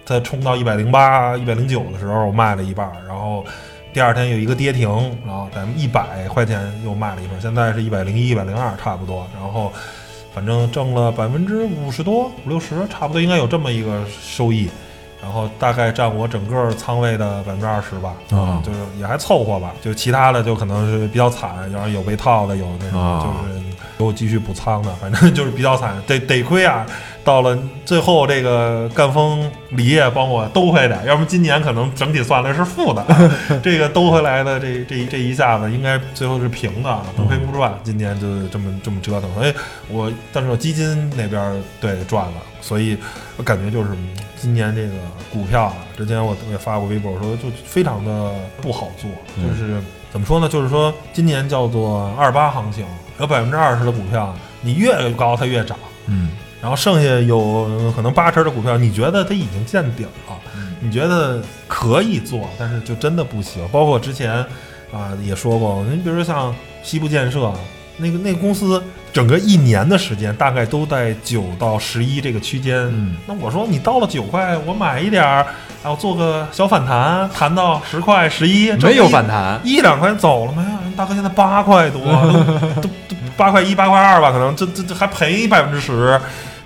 [0.06, 3.46] 它冲到一百零八、一百零九的时候我卖了一半儿，然后
[3.94, 4.90] 第二天有一个跌停，
[5.26, 9.72] 然后咱们一百块钱又卖了一份儿，现在是一百零一、一百零二差不多，然后
[10.34, 14.70] 反正挣了百分之五十多、五六十，差不多应该有这么一个收益。
[15.22, 19.72] 然后大概占我整个仓位的百分之二十吧，啊就是也还凑合吧。
[19.80, 23.62] 就其他的就可能是比较惨，然后有被套的，有那种啊就是
[24.00, 26.88] 有继续补仓的，反正就是比较惨，得得亏啊。
[27.24, 33.06] 到了最后，这个赣锋锂业帮我兜回来，要不今年可能整体算来是负的。
[33.62, 37.74] 这个兜回来的这这这一下子，应该最后是平的，不亏不赚。
[37.84, 39.54] 今年就这么这么折腾，所以
[39.88, 42.98] 我但是我基金那边对赚了，所以
[43.38, 43.90] 我感觉就是
[44.36, 44.94] 今年这个
[45.32, 49.80] 股票啊，之前我也发过微博说，就非常的不好做，嗯就是
[50.12, 50.50] 怎么说呢？
[50.50, 52.84] 就是说今年叫做二八行情，
[53.20, 55.78] 有百分之二十的股票，你越高它越涨。
[56.08, 60.38] 嗯然后剩下有可能八成的股票，你觉得它已经见顶了，
[60.80, 63.68] 你觉得可以做，但是就真的不行。
[63.72, 64.46] 包括之前
[64.94, 67.52] 啊、也说过，你比如说像西部建设
[67.98, 68.82] 那个那个公司，
[69.14, 72.78] 整个一年的时间大概都在九到十一这个区间。
[72.90, 75.46] 嗯那我说你到了九块，我买一点儿，
[75.84, 80.70] 然后做个小反弹，弹到十块、十一，没有反弹，一两块走了没有？
[80.82, 82.02] 人大哥现在八块多，
[82.76, 86.20] 都都都八块一、八块二吧，可能这这这还赔百分之十，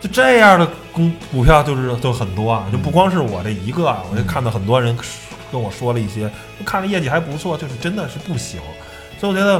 [0.06, 4.96] 就这样的股股票就是就很多啊，就不光是我这一个啊，我就看到很多人
[5.52, 6.30] 跟我说了一些，
[6.63, 8.62] 看着业绩还不错，就是真的是不行，
[9.20, 9.60] 所以我觉得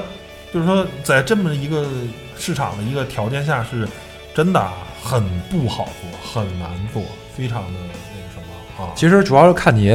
[0.54, 1.84] 就是说在这么一个
[2.38, 3.88] 市场的一个条件下，是
[4.36, 7.02] 真的啊很不好做，很难做，
[7.36, 7.94] 非常的那个
[8.32, 8.94] 什么啊。
[8.96, 9.90] 其实主要是看你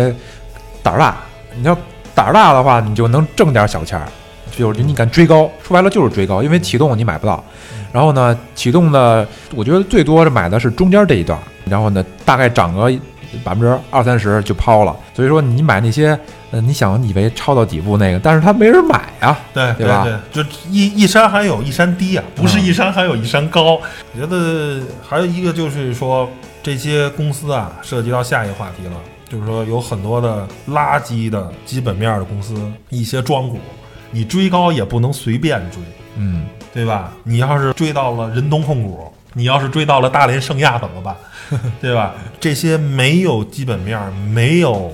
[0.83, 1.19] 胆儿大，
[1.55, 1.79] 你要
[2.13, 4.09] 胆儿大的话，你就能挣点小钱儿。
[4.57, 7.43] 就是你敢追高，说白了就是追高，因为启动你买不到。
[7.93, 12.91] 然后呢，启动的我觉得最多是买的是中间这一段，然后呢大概涨个
[13.43, 14.97] 百分之二三十就抛了。
[15.15, 16.19] 所以说你买那些，
[16.51, 19.39] 呃，你想以为抄到底部那个，但是它没人买啊。
[19.53, 23.81] 对对吧对，就一一山还有一山低啊，不是一山还有一山高。
[24.15, 26.29] 我觉得还有一个就是说，
[26.63, 28.93] 这些公司啊，涉及到下一个话题了，
[29.29, 32.55] 就是说有很多的垃圾的基本面的公司，
[32.89, 33.59] 一些庄股，
[34.11, 35.81] 你追高也不能随便追，
[36.17, 37.13] 嗯，对吧？
[37.25, 41.17] 你要是追到了仁东控股，你要是追到了大连盛亚怎么办？
[41.81, 42.15] 对吧？
[42.39, 44.93] 这些没有基本面儿、没有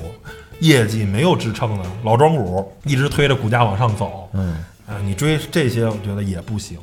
[0.61, 6.79] 业绩没有支撑的老庄股，一直推着股价往上走，嗯，啊，你追这些，我觉得也不行，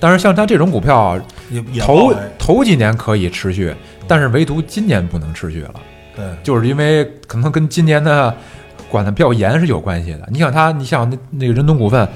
[0.00, 1.20] 但是像它这种股票，
[1.50, 3.74] 也也头头几年可以持续，
[4.06, 5.74] 但是唯独今年不能持续了，
[6.16, 8.34] 对，就是因为可能跟今年的
[8.90, 10.28] 管的比较严是有关系的。
[10.30, 12.08] 你想他，你想那那个人东股份，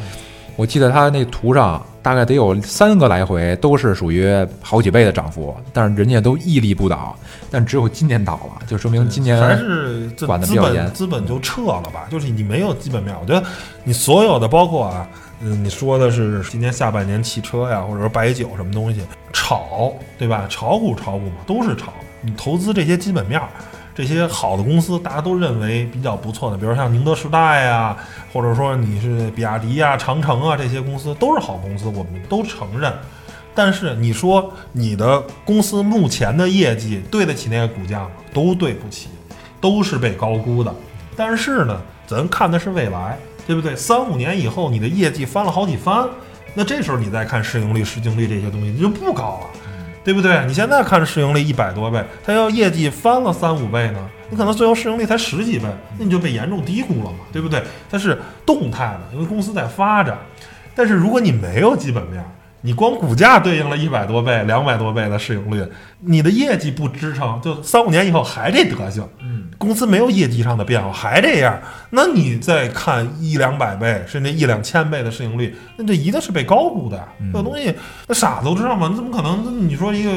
[0.56, 4.28] 我记得他那图上大概得有三个来回都是属于
[4.60, 7.16] 好几倍的涨幅，但是人家都屹立不倒，
[7.50, 13.14] 但只有今年倒了，就说明今年还是这管得资比较严本资本就撤了吧，就是你没有基本面。
[13.20, 13.46] 我觉得
[13.84, 15.08] 你所有的包括啊，
[15.40, 19.00] 嗯，你说的是今年下半年汽车呀，或者说白酒什么东西
[19.32, 20.46] 炒，对吧？
[20.48, 21.92] 炒股炒股嘛，都是炒。
[22.20, 23.48] 你投资这些基本面儿，
[23.94, 27.96] 这些好的公司，大家都认为比较不错的，比如像宁德时代呀，
[28.32, 32.92] 或者说你是比亚迪呀、长城啊这些公司都是好公司，我们都承认。
[33.54, 38.10] 但是你说你的公司目前的业绩对得起那个股价吗？
[38.32, 39.08] 都对不起，
[39.60, 40.74] 都是被高估的。
[41.14, 43.76] 但是呢，咱看的是未来，对不对？
[43.76, 46.08] 三五年以后你的业绩翻了好几番，
[46.54, 49.46] 那这时候你再看市盈率、市净率这些东西，你就不高了。
[50.04, 50.44] 对不对？
[50.46, 53.98] 你现在看市盈率一百多倍，它要业绩翻了三五倍呢，
[54.30, 55.66] 你可能最后市盈率才十几倍，
[55.98, 57.62] 那你就被严重低估了嘛，对不对？
[57.90, 60.18] 它是动态的，因为公司在发展。
[60.74, 62.24] 但是如果你没有基本面，
[62.64, 65.66] 你光股价对应了一百多倍、两百多倍的市盈率，
[66.00, 77.08] 你的业绩不支撑，就三五年以后还这德行，嗯，公司没有业绩上的变化，还这样，那你再看一两百倍甚至一两千倍的市盈率，那这一定是被高估的。
[77.32, 77.74] 这东西，
[78.06, 79.68] 那傻子都知道嘛，你怎么可能？
[79.68, 80.10] 你说一个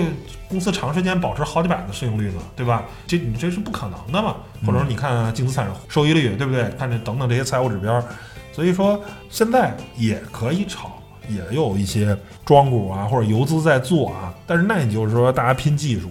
[0.48, 2.84] 公司长时间保持好几百的市盈率呢，对吧？
[3.08, 4.36] 这你这是不可能的嘛。
[4.66, 6.70] 或者说你看净资产收益率，对不对？
[6.78, 8.04] 看这等等这些财务指标，
[8.52, 10.95] 所以说现在也可以炒。
[11.30, 16.10] 也有一些庄股啊，或者游资在做啊，但是那也就是说大家拼技术，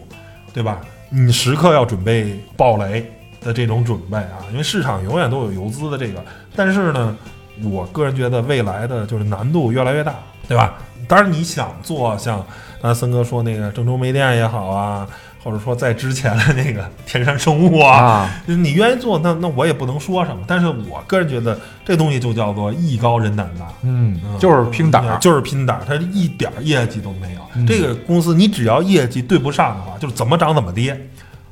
[0.53, 0.81] 对吧？
[1.11, 6.25] 你时刻要准备暴雷的这种准备啊，因为市场永远都有游资的这个。
[6.57, 7.17] 但是呢，
[7.63, 10.15] 我个人觉得未来的就是难度越来越大，
[10.49, 10.75] 对吧？
[11.07, 12.45] 当然你想做像
[12.81, 15.07] 刚才森哥说那个郑州煤电也好啊，
[15.45, 20.43] 或者说在之前的那个天山生物啊，啊，你愿意做，那那我也不能说什么。
[20.47, 23.67] 但是我个人觉得这东西就叫做艺高人胆大。
[23.83, 27.41] 嗯嗯，就是拼胆儿，就是拼胆儿，它一点儿业绩都没有。
[27.55, 30.99] 嗯这个公司你只要业绩对不上的话，就是怎么涨怎么跌。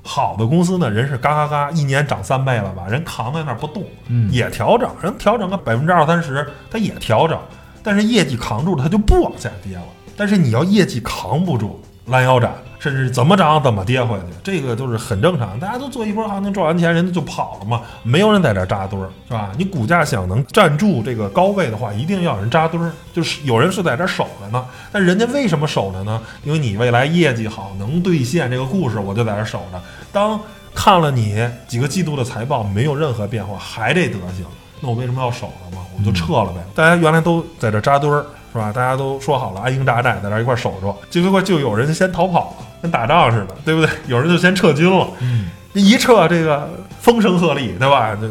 [0.02, 7.38] 好的公司呢，人是嘎嘎嘎，一年涨三倍了吧，人扛在那儿不动，嗯也调整，人调整个百分之二三十，它也调整，
[7.84, 9.84] 但是业绩扛住了，它就不往下跌了。
[10.16, 12.52] 但是你要业绩扛不住，拦腰斩，
[12.82, 15.56] 甚至怎么涨怎么跌回去，这个就是很正常。
[15.60, 19.52] 大家都做一波行情赚完钱，人家就跑了嘛，没有人在这扎堆儿，是吧？
[19.56, 24.66] 你股价想能站住这个高位的话，一定要有人扎堆儿，就是有人是在这儿守着呢。
[24.90, 26.20] 但人家为什么守着呢？
[26.42, 29.80] 因为你未来业绩好，能兑现这个故事，我就在这守着。
[30.10, 30.40] 当
[30.74, 34.44] 看了你几个季度的财报没有任何变化，还这德行，
[34.80, 35.84] 那我为什么要守着嘛？
[35.96, 36.60] 我就撤了呗。
[36.74, 38.70] 大家原来都在这扎堆儿，是吧？
[38.70, 43.88] 大家都说好了安营扎寨，在那儿一块儿守着，结果就有人先逃跑了，跟打仗似的，对不对？
[44.06, 46.68] 有人就先撤军了，嗯，一撤这个
[47.00, 48.14] 风声鹤唳，对吧？
[48.14, 48.28] 就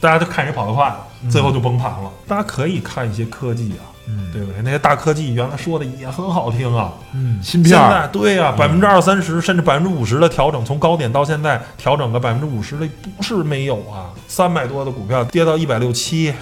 [0.00, 0.92] 大家就看谁跑得快，
[1.30, 2.10] 最后就崩盘了。
[2.26, 4.60] 大家可以看一些科技啊，嗯对不对？
[4.62, 14.10] 那些大科技原来说的也很好听啊，嗯，芯现片现在对呀、百分之二三十甚至百分之五十的调整，从高点到现在调整个百分之五十的不是没有啊。
[14.26, 16.34] 三百多的股票跌到一百六七，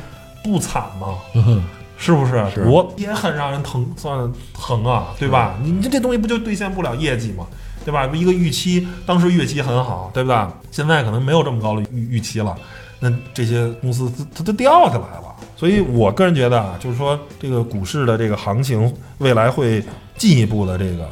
[0.43, 1.09] 不惨吗？
[1.35, 1.63] 嗯
[2.01, 2.33] 是不是？
[2.53, 5.55] 是我也很让人疼，算疼啊，对吧？
[5.63, 7.47] 你这这东西不就兑现不了业绩吗？
[7.85, 8.07] 对吧？
[8.15, 10.47] 一个预期，当时预期很好，对不对？
[10.71, 12.57] 现在可能没有这么高的预预期了，
[13.01, 15.35] 那这些公司它它都掉下来了。
[15.57, 19.85] 所以我个人觉得啊，就是说这个股市的这个行情未来会
[20.17, 21.07] 进一步的这个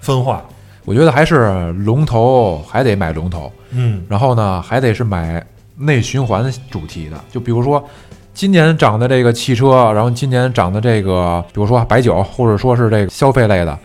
[0.00, 0.42] 分化。
[0.84, 5.44] 我觉得还是龙头还得买龙头，嗯然后呢还得是买
[5.76, 7.84] 内循环主题的，就比如说
[8.34, 13.78] 今年涨的这个汽车，然后今年涨的这个，比如说白酒，或者说是这个消费类的，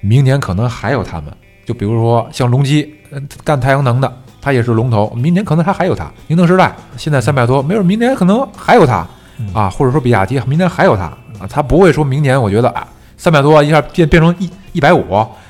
[0.00, 1.32] 明年可能还有他们。
[1.64, 6.10] 就比如说像隆基，呃干太阳能的，它也是龙头，明年可能它还有它。
[6.26, 9.06] 宁德时代现在三百多，没准明年可能还有它。
[9.38, 11.04] 嗯啊，或者说比亚迪明年还有它。
[11.38, 12.86] 啊，它不会说明年我觉得啊
[13.16, 15.04] 三百多一下变变成一一百五，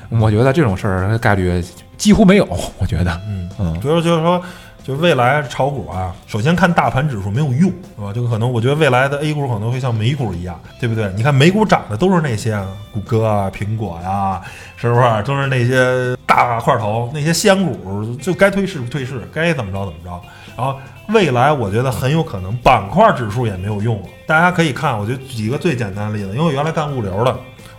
[0.09, 1.63] 我觉得这种事儿概率
[1.97, 3.79] 几乎没有，我觉得，嗯，嗯。
[3.81, 4.39] 主要就是说，
[4.83, 8.11] 就未来炒股啊，首先看大盘指数没有用，是吧？
[8.13, 11.09] 就可能我觉得未来的 A 股可能会像美股一样，对不对？
[11.15, 14.41] 你看美股涨的都是那些谷歌啊、苹果呀、
[14.75, 15.23] 是不是？
[15.23, 20.21] 都是那些大块头，那些仙股，就该退市不退市，该怎么着怎么着。
[20.57, 20.77] 然后
[21.09, 24.07] 未来我觉得很有可能板块指数也没有用了。
[24.27, 27.33] 大家可以看，我就举几个最简单的例子，因为我原来干物流的，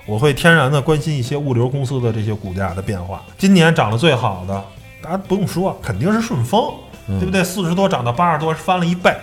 [0.07, 3.23] 我会天然的关心一些物流公司的这些股价的变化。
[3.37, 4.65] 今年涨得最好的，
[5.03, 6.73] 大家不用说，肯定是顺丰，
[7.07, 7.43] 对不对？
[7.45, 9.15] 四十多涨到八十多，翻了一倍，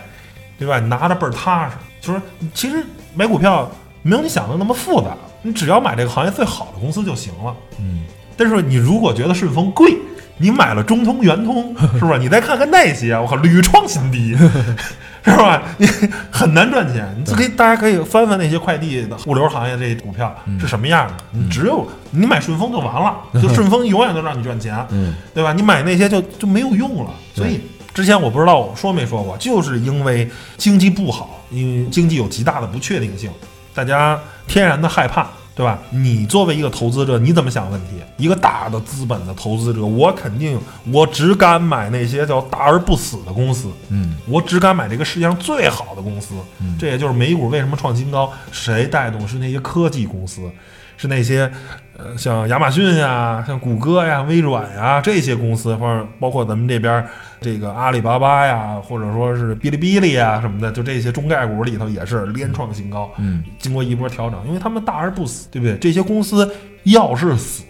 [0.57, 0.79] 对吧？
[0.79, 1.75] 你拿着倍儿踏实。
[1.99, 2.21] 就是
[2.53, 3.69] 其实买股票
[4.01, 7.55] 没有你想的那么复杂，你只要买这个行业最好的公司就行了。
[7.79, 8.03] 嗯，
[8.35, 9.95] 但是你如果觉得顺丰贵，
[10.41, 12.19] 你买了中通、圆通， 是不是？
[12.19, 14.35] 你再看看那些，我靠，屡创新低，
[15.23, 15.61] 是吧？
[15.77, 15.87] 你
[16.31, 17.07] 很难赚钱。
[17.17, 21.13] 你可以，大家可以翻翻那些快递的物流行业这些股票是什么样的。
[21.31, 25.53] 你只有你买顺丰就完了，就顺丰永远都让你赚钱，嗯，对吧？
[25.53, 27.11] 你买那些就就没有用了。
[27.35, 27.61] 所以
[27.93, 33.29] 之前我不知道我说没说过，就是因为经济不好，因为经济有极大的不确定性，
[33.75, 35.27] 大家天然的害怕。
[35.53, 35.79] 对吧？
[35.89, 37.87] 你作为一个投资者，你怎么想问题？
[38.17, 40.59] 一个大的资本的投资者，我肯定
[40.91, 46.35] 我只敢买那些叫大而不死的公司，嗯，我只敢买这个世界上最好的公司。
[46.59, 49.27] 嗯这也就是美股为什么创新高，谁带动？
[49.27, 50.41] 是那些科技公司，
[51.01, 51.51] 是那些
[51.97, 57.03] 呃像亚马逊呀、像谷歌呀、微软呀这些公司，或者包括咱们这边
[57.39, 63.11] 这个阿里巴巴呀，或者说是哔哩哔哩呀什么的，就这些中概股里头也是连创新高。
[63.17, 65.75] 嗯，经过一波调整，因为他们大而不死，对不对？
[65.79, 67.63] 这些公司要是死，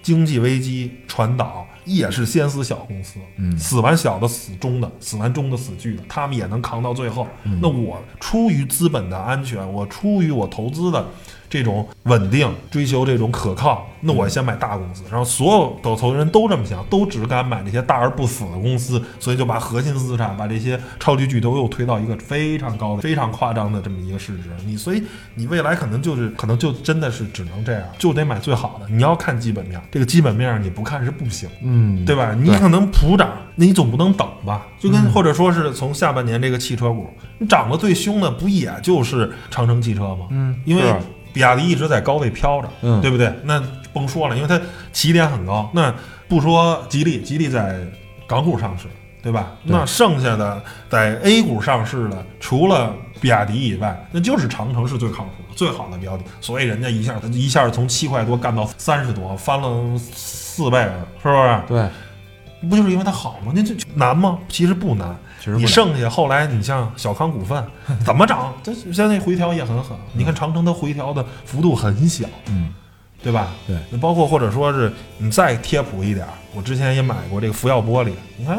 [0.00, 7.26] 经济危机传导也是先死小公司，嗯死完小的死中的，死完中的死巨的，他们也能扛到最后。
[7.44, 11.06] 嗯那我出于资本的安全，我出于我投资的
[11.48, 15.02] 这种稳定，追求这种可靠，那我先买大公司。
[15.10, 24.50] 然后所有的投资人都这么想，都只敢买这些大而不死的公司，所以就把核心资产，把这些超级巨头又推到一个非常高的、非常夸张的这么一个市值。
[24.66, 25.02] 你所以
[25.34, 28.86] 你未来可能就是可能就真的是只能这样，就得买最好的。
[28.88, 31.48] 你要看基本面，这个基本面你不看是不行。
[31.62, 32.34] 嗯，对吧？
[32.34, 34.66] 你可能普涨，那你总不能等吧？
[34.78, 37.08] 就跟或者说是从下半年这个汽车股，
[37.38, 40.26] 你涨得最凶的不也就是长城汽车吗？
[40.30, 40.96] 嗯因为是
[41.38, 43.32] 比亚迪一直在高位飘着，嗯对不对？
[43.44, 44.60] 那甭说了，因为它
[44.92, 45.70] 起点很高。
[45.72, 45.94] 那
[46.26, 47.78] 不说吉利，吉利在
[48.26, 48.88] 港股上市，
[49.22, 49.52] 对吧？
[49.64, 56.24] 对那剩下的在 A 股上市的，除了比亚迪以外，那就是长城是最靠谱的、最好的标的。
[56.40, 61.62] 所以人家一下，它一下从七块多干到三十多，翻了四倍了，是不是？
[61.68, 63.52] 对，不就是因为它好吗？
[63.54, 64.40] 那这难吗？
[64.48, 65.16] 其实不难。
[65.46, 67.64] 你剩下后来，你像小康股份
[68.04, 68.52] 怎么涨？
[68.62, 69.96] 这现在回调也很狠。
[70.12, 72.74] 你看长城它回调的幅度很小，嗯，
[73.22, 73.48] 对吧？
[73.66, 78.58] 对，那包括或者说是你再贴谱一点儿，我之前也买过这个福耀玻璃，你看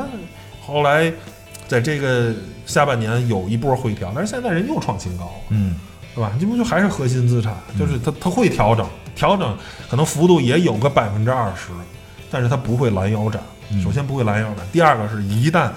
[0.66, 1.12] 后来
[1.68, 2.34] 在这个
[2.66, 5.32] 下半年有一波回调，但是现在人又创新高了。
[5.50, 5.76] 嗯，
[6.16, 6.32] 对吧？
[6.40, 7.54] 这不就还是核心资产？
[7.78, 9.58] 就是它它会调整，调整
[9.90, 11.72] 可能幅度也有个百分之二十，
[12.32, 13.42] 但是它不会拦腰斩。
[13.72, 15.70] 嗯首先不会拦腰斩，第二个是一旦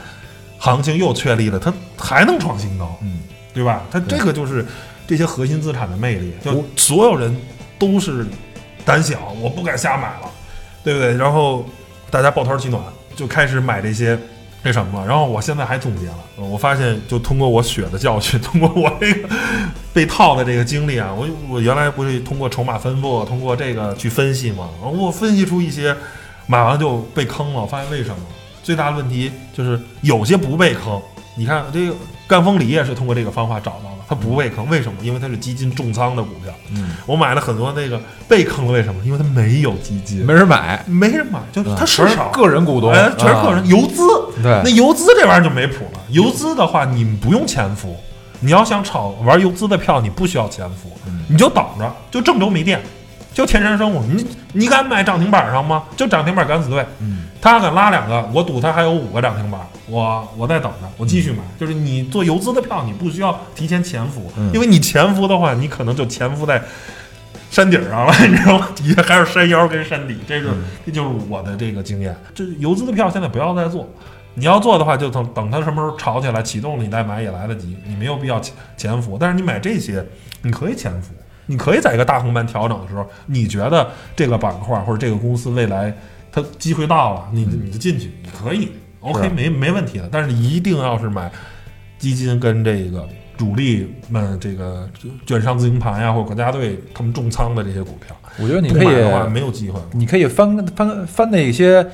[0.62, 3.18] 行情又确立了，它还能创新高，嗯，
[3.53, 3.83] 对吧？
[3.90, 4.64] 它这个就是
[5.09, 7.37] 这些核心资产的魅力，就所有人
[7.81, 8.25] 都是
[8.85, 10.31] 胆小，我不敢瞎买了，
[10.85, 11.16] 对不对？
[11.16, 11.66] 然后
[12.11, 12.81] 大家抱团取暖，
[13.16, 14.16] 就开始买这些。
[14.64, 19.29] 那什么了，然后我现在还总结了，呃我发现就通过我血的教训， 通过我这个
[19.92, 25.92] 被套的这个经历啊，我我原来不是通过筹码分布，通过这个去分析嘛，我分析出一些
[26.46, 28.22] 买完就被坑了，我发现为什么？
[28.62, 31.01] 最大的问题就是有些不被坑。
[31.35, 31.94] 你看这个
[32.27, 34.98] 赣锋锂业是通过这个方法找到的，它不被坑，为什么？
[35.03, 36.53] 因为它是基金重仓的股票。
[36.75, 37.98] 嗯，我买了很多那个
[38.29, 39.03] 被坑了，为什么？
[39.03, 44.03] 因为它没有基金，没人买，没人买，就是它市场个人股东，哎，全是个人啊游资。
[44.42, 46.01] 对那，游资这玩意儿就没谱了。
[46.11, 47.96] 游资的话，你不用潜伏，
[48.40, 52.79] 你要想炒玩游资的票，你不需要潜伏，嗯你就等着，就郑州没电，
[53.32, 55.84] 就天山生物，你你敢买涨停板上吗？
[55.96, 61.38] 就涨停板敢死队，嗯，他敢拉两个，我赌他还有五个涨停板，我我在等着，我继续买。
[61.58, 66.62] 就是你做游资的票，你不需要提前潜伏，嗯因为你潜伏的话，你可能就潜伏在。
[67.50, 68.66] 山顶上了，你知道吗？
[68.74, 72.16] 底下还有山腰跟山底，这是、嗯这就是我的这个经验。
[72.34, 73.86] 这游资的票现在不要再做，
[74.32, 77.76] 你要做的话，就等等它什么时候炒起来启动了，你再买也来得及。
[77.86, 80.02] 你没有必要潜潜伏，但是你买这些，
[80.40, 81.12] 你可以潜伏，
[81.46, 85.92] 你可以在一个大横盘调整的时候，你觉得这个板块或者这个公司未来
[86.31, 90.08] 它机会到了，你你就进去，你可以，OK，没没问题的。
[90.10, 91.31] 但是一定要是买
[91.98, 94.88] 基金跟这个主力们这个
[95.27, 99.81] 券商自营盘呀，或者国家队他们重仓的这些股票，我觉得你可以买的话以，没有机会。
[99.92, 101.87] 你可以翻翻翻那些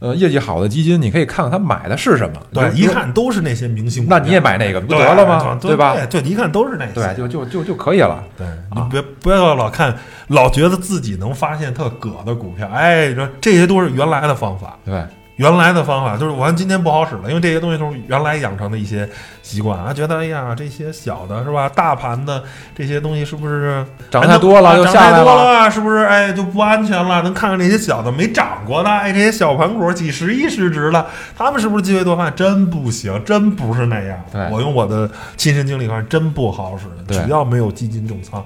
[0.00, 5.58] 呃业绩好的基金，你可以看看他买的是什么，对，一看都是那些明星，那你也买那个不对得了吗？
[5.60, 5.96] 对吧？
[6.08, 6.92] 对，一看都是那些。
[6.92, 8.22] 对，就就就就可以了。
[8.36, 9.96] 对你啊别不要老看，
[10.28, 15.04] 老觉得自己能发现特葛的股票，哎，说这些都是原来的方法，对，
[15.38, 19.08] 原来的方法，就是我看今天不好使了，因为这些东西都是原来养成的一些
[19.40, 22.42] 习惯啊，觉得哎呀，这些小的是吧，大盘的
[22.76, 26.04] 这些东西是不是涨太多了又下来太多了，是不是？
[26.04, 27.22] 哎，就不安全了。
[27.22, 32.34] 能看看这些小的没涨过的，哎，这些小盘股几十亿市值的，他们是不是机会多饭？
[32.34, 34.18] 真不行，真不是那样。
[34.50, 36.86] 我用我的亲身经历看，真不好使。
[37.06, 38.44] 只要没有基金重仓，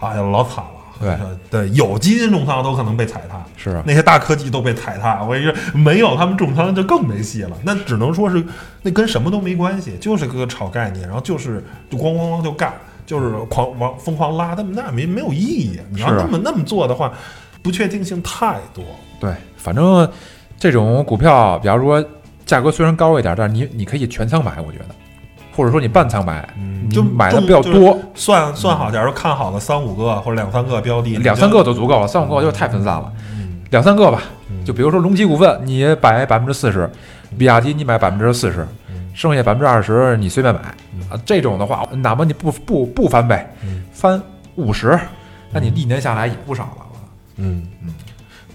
[0.00, 0.81] 哎呀，老惨了。
[1.00, 1.16] 对
[1.50, 3.42] 对，有基金重仓都可能被踩踏。
[3.56, 7.56] 是啊那些大科技都被踩踏，我跟你说，没有他们重仓就更没戏了。
[7.62, 8.44] 那只能说是
[8.82, 12.72] 那跟什么都没关系，就是个炒概念，然后就是就咣咣咣就干，
[13.06, 15.78] 就是狂往疯狂拉，他们那没没有意义。
[15.90, 17.12] 你要那么那么做的话，
[17.62, 18.84] 不确定性太多。
[19.20, 20.08] 对，反正
[20.58, 22.04] 这种股票，比方说
[22.46, 24.86] 价格虽然高一点，但是你你可以全仓买，我觉得，
[25.54, 26.48] 或者说你半仓买，
[26.90, 33.12] 就买的比较多，算算好，假如看好了三五个或者两三个标的，两三个都足够了，三五个就太分散了，
[33.70, 34.22] 两三个吧。
[34.64, 36.88] 就比如说隆基股份，你买百分之四十，
[37.36, 38.66] 比亚迪你买百分之四十，
[39.12, 40.60] 剩下百分之二十你随便买
[41.10, 41.20] 啊。
[41.24, 43.44] 这种的话，哪怕你不不不翻倍，
[43.92, 44.22] 翻
[44.54, 44.98] 五十，
[45.50, 46.86] 那你一年下来也不少了。
[47.36, 47.62] 嗯。
[47.82, 47.94] 嗯，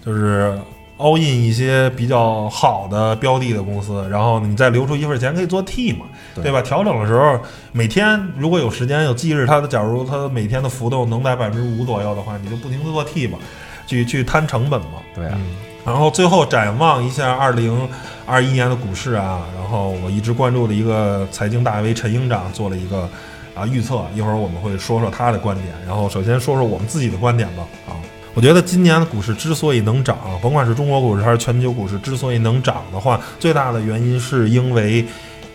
[0.04, 0.58] 就是
[0.96, 6.06] all in 一些比较好的标的的公司，然后你再留出一份钱可以做 T 嘛，
[6.38, 6.62] 对对吧？
[6.62, 7.38] 调整的时候，
[7.72, 13.38] 每天如果有时间有忌日，它的假如它每天的浮动能在百分之五左右的话，你就不停的做 T 嘛，
[13.86, 14.98] 去去摊成本嘛。
[15.14, 17.88] 对啊，嗯，然后最后展望一下二零
[18.26, 23.08] 二一年的股市啊，然后我一直关注的一个财经大 V 陈英长做了一个
[23.54, 27.92] 啊预测，一会儿我们会说说他的观点，然后首先说说我们自己的观点吧啊。
[28.34, 35.04] 我觉得今年的股市之所以能涨，甭管是中国股市还是全球股市，之所以能涨的话，最大的原因是因为，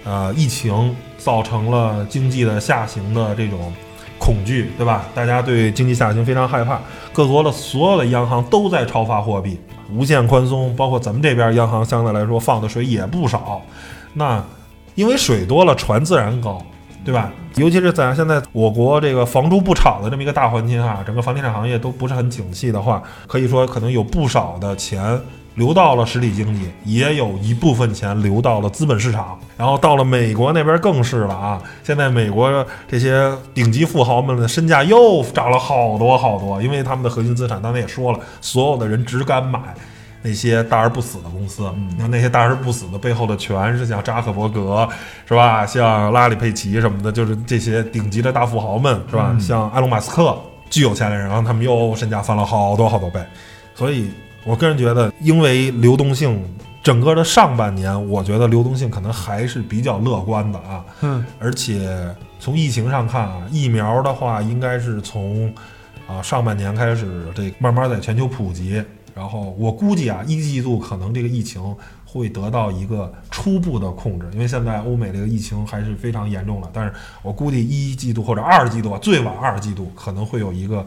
[0.03, 3.71] 呃，疫情造成了经济的下行的这种
[4.19, 5.05] 恐惧，对吧？
[5.15, 6.79] 大家对经济下行非常害怕，
[7.11, 9.59] 各国的所有的央行都在超发货币，
[9.91, 13.61] 无限宽松，包括咱们这边央行相对来说放的水也不少。
[14.13, 14.43] 那
[14.95, 16.61] 因为水多了，船自然高，
[17.03, 17.31] 对吧？
[17.55, 25.19] 尤其是在现在我国这个房住不炒的这么一个大环境下，整个房地产行业都不是很景气的话，可以说可能有不少的钱
[25.55, 29.37] 流到了实体经济，也有一部分钱流到了资本市场。
[29.57, 31.61] 然后到了美国那边更是了啊！
[31.83, 39.59] 现在美国这些顶级富豪们的身价又涨了好多好多，因为他们的核心资产，刚才也说了，所有的人只敢买。
[40.25, 44.87] 那些大而不死的公司，那、那些大而不死的背后的全是像扎克伯格，
[45.27, 45.65] 是吧？
[45.65, 49.35] 像拉里佩奇什么的，就是这些顶级的大富豪们，是吧？
[49.37, 50.33] 像埃隆马斯克，
[50.69, 53.19] 巨有钱的人，然后他们又身价翻了好多好多倍。
[53.75, 54.11] 所以
[54.45, 56.43] 我个人觉得，因为流动性，
[56.83, 60.83] 整个的上半年，我觉得流动性可能还是比较乐观的啊。
[61.01, 65.53] 嗯，而且从疫情上看啊，疫苗的话，应该是从
[66.07, 68.83] 啊上半年开始，这慢慢在全球普及。
[69.15, 71.61] 然后我估计啊，一季度可能这个疫情
[72.03, 76.69] 会得到一个初步的控制，因为现在欧美这个疫情还是非常严重的。
[76.73, 76.91] 但是
[77.21, 80.85] 我估计一季度或者二季度啊，最晚二季度可能会有一个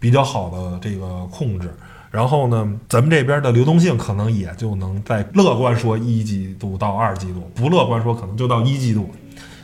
[0.00, 1.72] 比较好的这个控制。
[2.10, 9.10] 然后呢，咱们这边的流动性可能也就能在乐观说一季度到二季度，不乐观说可能就到一季度，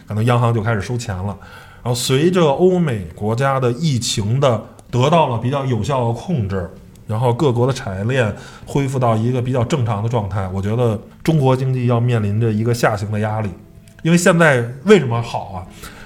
[0.07, 1.37] 可能央行就开始收钱了。
[1.83, 6.71] 然后随着欧美国家的疫情的得到了比较有效的控制，
[7.07, 8.35] 然后各国的产业链
[8.67, 13.49] 恢复到一个比较正常的状态，我觉得中国经济要面临着一个下行的压力。
[14.03, 15.65] 因为现在为什么好啊？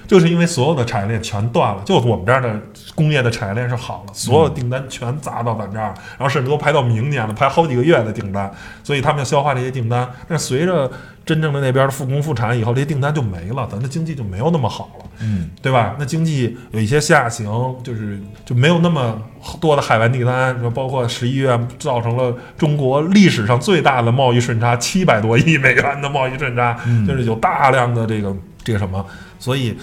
[0.09, 2.59] 就是因为所有的产业链全断了，就我们这儿的
[2.95, 8.51] 工业的产业链是好了，所有订单全砸到咱这儿，然后甚至都排到明年了，排好几个月的订单，
[8.83, 10.09] 所以他们要消化这些订单。
[10.27, 10.91] 但是随着
[11.23, 15.05] 真正的那边的复工复产以后，这些订单就没了，咱的经济就没有那么好了。
[15.21, 15.95] 嗯，对吧？
[15.99, 17.47] 那经济有一些下行，
[17.83, 19.21] 就是就没有那么
[19.61, 26.75] 多的海外订单，包括十一月造成了中国历史上最大的贸易顺差，七百多亿美元的贸易顺差，
[27.07, 29.05] 就是有大量的这个这个什么，
[29.37, 29.77] 所以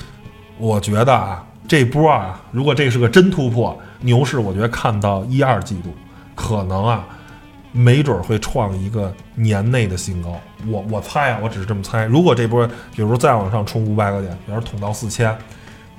[0.59, 5.95] 我觉得啊，这波啊，如果这是个真突破，牛市，我觉得看到一二季度，
[6.35, 7.05] 可能啊。
[7.73, 12.07] 没准会创一个年内的新高，我我猜啊，我只是这么猜。
[12.07, 15.37] 如果这波，比如说再往上冲五百个点，比如捅到四千，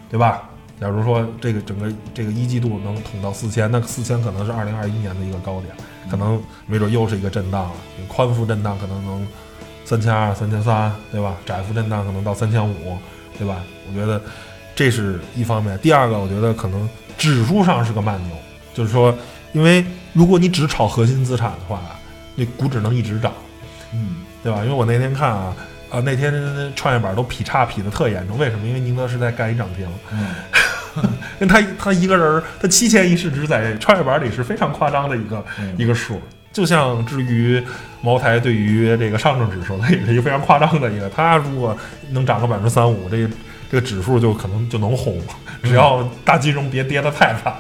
[0.10, 0.50] 对吧？
[0.82, 5.72] 假如说这个整个这个一季度能捅到四千，那四千可能是二零二一年的一个高点，
[6.10, 7.72] 可能没准又是一个震荡了。
[8.08, 9.28] 宽幅震荡可能能
[9.86, 11.36] 三千二、三千三，对吧？
[11.46, 12.98] 窄幅震荡可能到三千五，
[13.38, 13.58] 对吧？
[13.88, 14.20] 我觉得
[14.78, 15.76] 这是一方面。
[15.80, 18.38] 第二个，我觉得可能指数上是个慢牛，
[18.76, 19.12] 就是说，
[19.52, 21.82] 因为如果你只炒核心资产的话，
[22.36, 23.34] 那股指能一直涨，
[23.92, 24.60] 嗯，对吧？
[24.64, 25.56] 因为我那天看啊，
[25.90, 26.32] 啊那天
[26.76, 28.68] 创业板都劈叉劈的特严重，为什么？
[28.68, 30.28] 因为宁德时代干一涨停，嗯
[31.42, 36.22] 因为他他一个人儿他七千亿市值在创业板里是非常夸张的一个、嗯一个数，
[36.54, 37.64] 就像至于
[38.02, 41.76] 茅台对于这个上证指数，它也是一个非常夸张的一个，它如果
[42.10, 43.30] 能涨个百分之三五，这个
[43.70, 45.22] 这个指数就可能就能红，
[45.64, 47.54] 只要大金融别跌得太惨，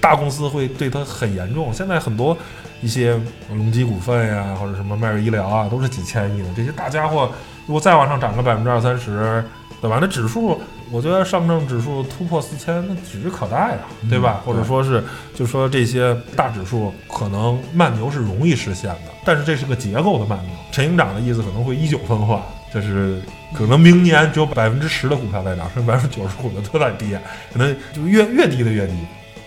[0.00, 1.72] 大公司会对它很严重。
[1.72, 2.36] 现在很多
[2.80, 3.18] 一些
[3.50, 7.30] 隆基股份呀，或者什么迈瑞医疗啊，都是几千亿的这些大家伙，
[7.66, 9.44] 如果再往上涨个百分之二三十，
[9.80, 9.98] 对吧？
[10.00, 13.78] 那指数，我觉得上证指数突破四千，那指日可待呀，
[14.08, 14.40] 对吧？
[14.44, 15.02] 或者说是，
[15.34, 20.54] 就说这些大指数可能慢牛是容易实现的，但是这是个结构的慢牛。
[20.70, 22.42] 陈营长的意思可能会依旧分化，
[22.72, 23.20] 就是
[23.54, 27.20] 可能明年只有百分之十的股票在涨，剩 百分之九十五的都在跌，
[27.52, 28.94] 可能就越越低的越低，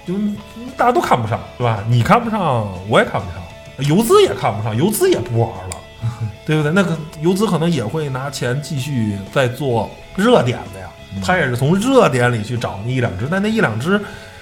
[0.06, 0.14] 就
[0.78, 1.84] 大家都看不上，对吧？
[1.90, 5.78] 你看不上，我也看不上，游资也看不上，游资也不玩了。
[6.46, 6.72] 对不对？
[6.72, 10.88] 那个游资可能也会拿钱继续在做热点的呀，
[11.24, 14.00] 他也是从热点里去找那一两只，但那一两只，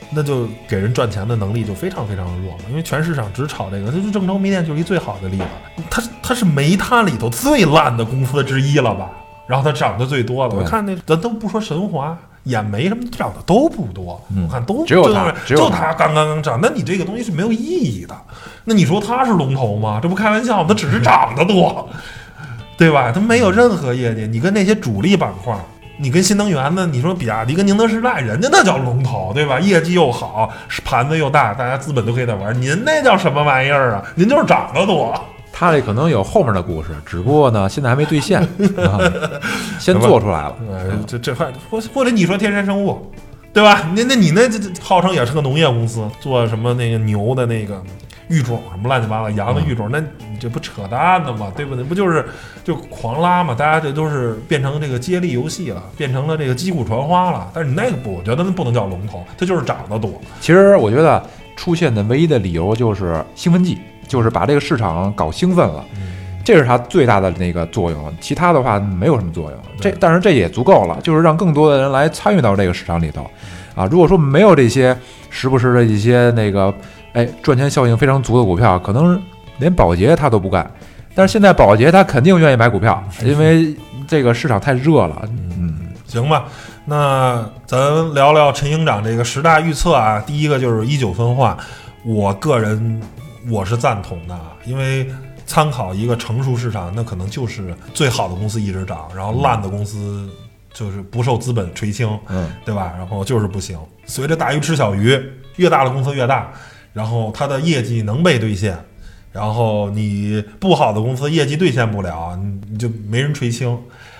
[0.09, 2.63] 那就给人赚钱的能力就非常非常的弱了。
[2.69, 5.45] 因为全市场只炒这个，就是郑州煤电就是一最好的例子，
[5.89, 9.09] 它它是煤炭里头最烂的公司之一了吧？
[9.47, 12.17] 然后它涨得最多了，我看那咱都不说神华。
[12.43, 16.59] 也没什么涨的都不多，我看都只有它，就它刚刚刚涨。
[16.61, 18.13] 那你这个东西是没有意义的。
[18.65, 20.01] 那你说它是龙头吗？
[20.03, 21.87] 这不开玩笑吗，它只是涨得多，
[22.77, 23.13] 对吧？
[23.15, 24.27] 它没有任何业绩。
[24.27, 25.57] 你跟那些主力板块，
[25.95, 29.57] 你跟新能源的，你说比亚迪跟宁德时代，人家那叫龙头，对吧？
[29.61, 30.51] 业绩又好，
[30.83, 32.61] 盘子又大，大家资本都可以在玩。
[32.61, 34.03] 您那叫什么玩意儿啊？
[34.15, 35.17] 您就是涨得多。
[35.55, 38.41] 他这可能有后面的故事，只不过呢，现在还没兑现，
[39.79, 40.55] 先做出来了。
[41.05, 43.09] 这这块或或者你说天山生物，
[43.53, 43.87] 对吧？
[43.95, 47.81] 那那你那这号称也是个农业公司，做什么那个牛的那个
[48.29, 51.51] 育种什么乱七八糟，羊的育种，那你这不扯淡呢吗？
[51.55, 51.83] 对不对？
[51.83, 52.25] 不就是
[52.63, 53.53] 就狂拉嘛？
[53.53, 57.51] 大家这都是变成这个接力游戏了，变成了这个击鼓传花了。
[57.53, 60.19] 但是你那个不，我觉得那不能叫龙头，它就是涨得多。
[60.41, 61.23] 其实我觉得
[61.55, 63.77] 出现的唯一的理由就是兴奋剂。
[64.07, 65.83] 就是把这个市场搞兴奋了，
[66.43, 68.13] 这是它最大的那个作用。
[68.19, 69.59] 其他的话没有什么作用。
[69.79, 73.29] 这但是这也足够了，就是让更多的人来参与到这个市场里头
[73.75, 73.85] 啊。
[73.89, 74.97] 如果说没有这些
[75.29, 76.73] 时不时的一些那个
[77.13, 79.21] 哎赚钱效应非常足的股票，可能
[79.57, 80.69] 连保洁他都不干。
[81.15, 83.75] 但是现在保洁他肯定愿意买股票，因为
[84.07, 85.21] 这个市场太热了。
[85.57, 85.75] 嗯，
[86.07, 86.45] 行吧，
[86.85, 90.23] 那咱聊聊陈营长这个十大预测啊。
[90.25, 91.57] 第一个就是一九分化，
[92.03, 93.01] 我个人。
[93.49, 95.07] 我是赞同的，因为
[95.45, 100.29] 参考一个成熟市场，那可能就是最好的公司一直涨，然后烂的公司
[100.71, 102.93] 就是不受资本垂青，嗯，对吧？
[102.97, 103.77] 然后就是不行。
[104.05, 105.19] 随着大鱼吃小鱼，
[105.57, 106.51] 越大的公司越大，
[106.93, 108.77] 然后它的业绩能被兑现，
[109.31, 112.39] 然后你不好的公司业绩兑现不了，
[112.69, 113.77] 你就没人垂青，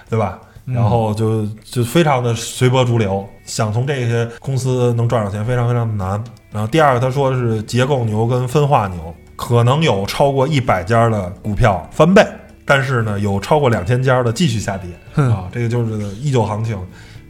[0.10, 0.40] 对吧？
[0.66, 6.24] 然后就就非常的随波逐流，想从这些公司能赚到钱非常非常的难。
[6.54, 12.24] 然后第二个他说是结构牛跟分化牛，可能有超过一百家的股票翻倍，
[12.64, 16.78] 但是呢有超过两千家的继续下跌啊，这个就是一九行情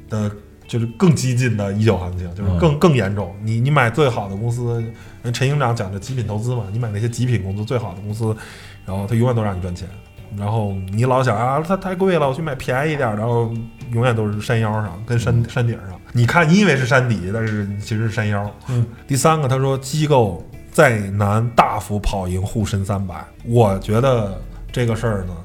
[0.10, 0.30] 的，
[0.68, 3.34] 就是更激进的一九行情，就是更更严重。
[3.42, 4.84] 你你买最好的公司，
[5.34, 8.36] 陈营长讲的极品投资嘛，你买那些极品公司最好的公司，
[8.86, 9.88] 然后他永远都让你赚钱。
[10.36, 13.08] 然后你老想啊，它太贵了，我去买便宜一点。
[13.16, 13.54] 然后
[13.92, 16.00] 永远都是山腰上，跟山山顶上。
[16.16, 18.50] 你看，你以为是山底，但是其实是山腰。
[18.68, 18.86] 嗯。
[19.08, 24.40] 第三个，他说机构再难大幅跑赢沪深三百，我觉得
[24.72, 25.36] 这个事儿呢，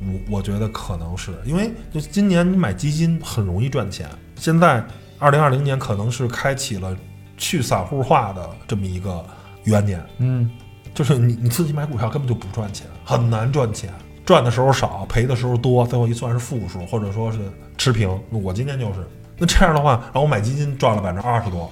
[0.00, 4.08] 我我觉得可能是因为就今年你买基金很容易赚钱。
[4.36, 4.82] 现在
[5.18, 6.96] 二零二零年可能是开启了
[7.36, 9.24] 去散户化的这么一个
[9.64, 10.02] 元年。
[10.18, 10.50] 嗯。
[10.94, 13.92] 就是你你自己买股票根本就不赚钱，很难赚钱。
[14.24, 17.38] 赚的时候少，赔的时候多，最后一算是负数，或者说是
[17.76, 18.08] 持平。
[18.30, 19.06] 我今天就是，
[19.38, 21.70] 那这样的话，然后我买基金赚了百分之二十多，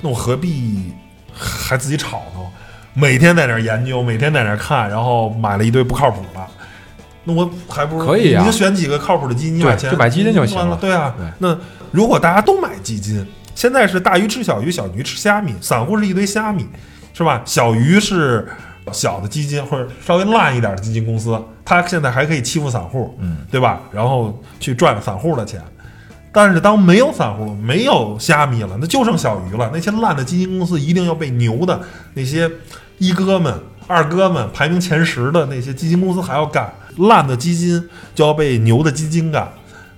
[0.00, 0.92] 那我何必
[1.32, 2.40] 还自己炒呢？
[2.94, 6.46] 每天在那研究，每天在那看，然后买了一堆不靠谱的，
[7.24, 10.76] 那我还不如可以啊，你就选几个靠谱的基金，买钱就买基金就行了。
[10.80, 11.56] 对啊，那
[11.90, 16.66] 如果大家都买基金，现在是大鱼吃小鱼，小鱼吃虾米，散户是一堆虾米，
[17.12, 17.42] 是吧？
[17.44, 18.48] 小鱼是。
[18.92, 23.78] 小的基金或者稍微烂一点的基金公司，它现在还可以欺负散户，嗯，对吧？
[23.92, 25.62] 然后去赚散户的钱。
[26.32, 29.70] 但是当没有散户、没有虾米了，那就剩小鱼了。
[29.72, 31.80] 那些烂的基金公司一定要被牛的
[32.14, 32.50] 那些
[32.98, 33.52] 一哥们、
[33.86, 39.52] 二哥们排名前十的那些基金公司还要干，烂的基金就要被牛的基金干。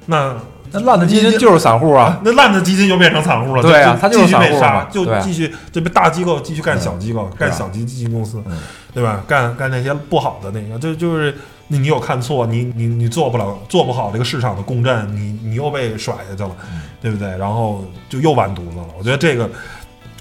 [0.06, 0.34] 那
[0.72, 3.62] 那烂的基金就是散户啊，那烂的基金就变成散户了。
[3.62, 4.60] 对啊，他就是散户
[4.90, 8.42] 就继续这边大机构继续干小机构，干小基基金公司。
[8.94, 9.24] 对吧？
[9.26, 11.34] 干干那些不好的那个，就就是
[11.68, 16.50] 你你有看错，你你你做不了，做不好这个市场的共振，你你又被甩下去了，
[17.00, 17.26] 对不对？
[17.38, 18.84] 然后就又完犊子了。
[18.98, 19.48] 我觉得这个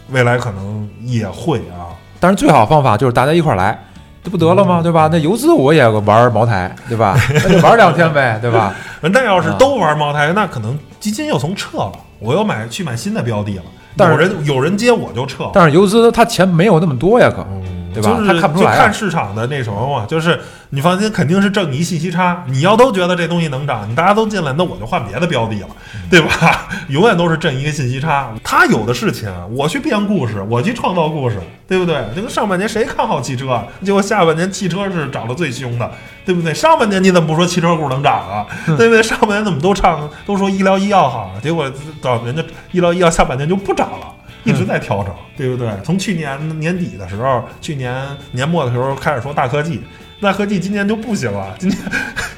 [0.09, 1.91] 未来可能也会啊。
[2.17, 3.77] 但是最好方法就是大家一块儿来，
[4.23, 4.81] 这不得了吗？
[4.83, 5.09] 对吧？
[5.11, 7.17] 那游资我也玩茅台，对吧？
[7.43, 8.73] 那就玩两天呗，对吧？
[9.01, 13.63] 那要是啊都玩茅台，那可能基金又从撤了，我又买去买新的标的了。
[13.97, 17.45] 但是有人有人接我就撤，但是游资他钱没有那么多呀，可
[17.93, 18.09] 对吧？
[18.17, 20.39] 就是他看不出来啊就看市场的那什么嘛，就是
[20.69, 22.43] 你放心，肯定是挣你一信息差。
[22.47, 25.67] 你要都觉得这东西能涨，你大家都进来，那我就换别的标的了，
[26.09, 26.67] 对吧？
[26.89, 28.29] 永远都是挣一个信息差。
[28.43, 31.37] 他有的是钱，我去编故事，我去创造故事，
[31.67, 32.03] 对不对？
[32.15, 33.65] 这个上半年谁看好汽车啊？
[33.83, 35.91] 结果下半年汽车是涨得最凶的，
[36.25, 36.53] 对不对？
[36.53, 38.45] 上半年你怎么不说汽车股能涨啊？
[38.77, 39.01] 对不对？
[39.03, 41.71] 上半年怎么都唱都说医疗医药好，结果
[42.01, 44.07] 到人家医疗医药下半年就不涨了。
[44.45, 45.69] 一直在调整，对不对？
[45.83, 49.81] 从去年年底的时候，去年年末的时候开始说大科技，
[50.21, 51.79] 大科技今年就不行了，今年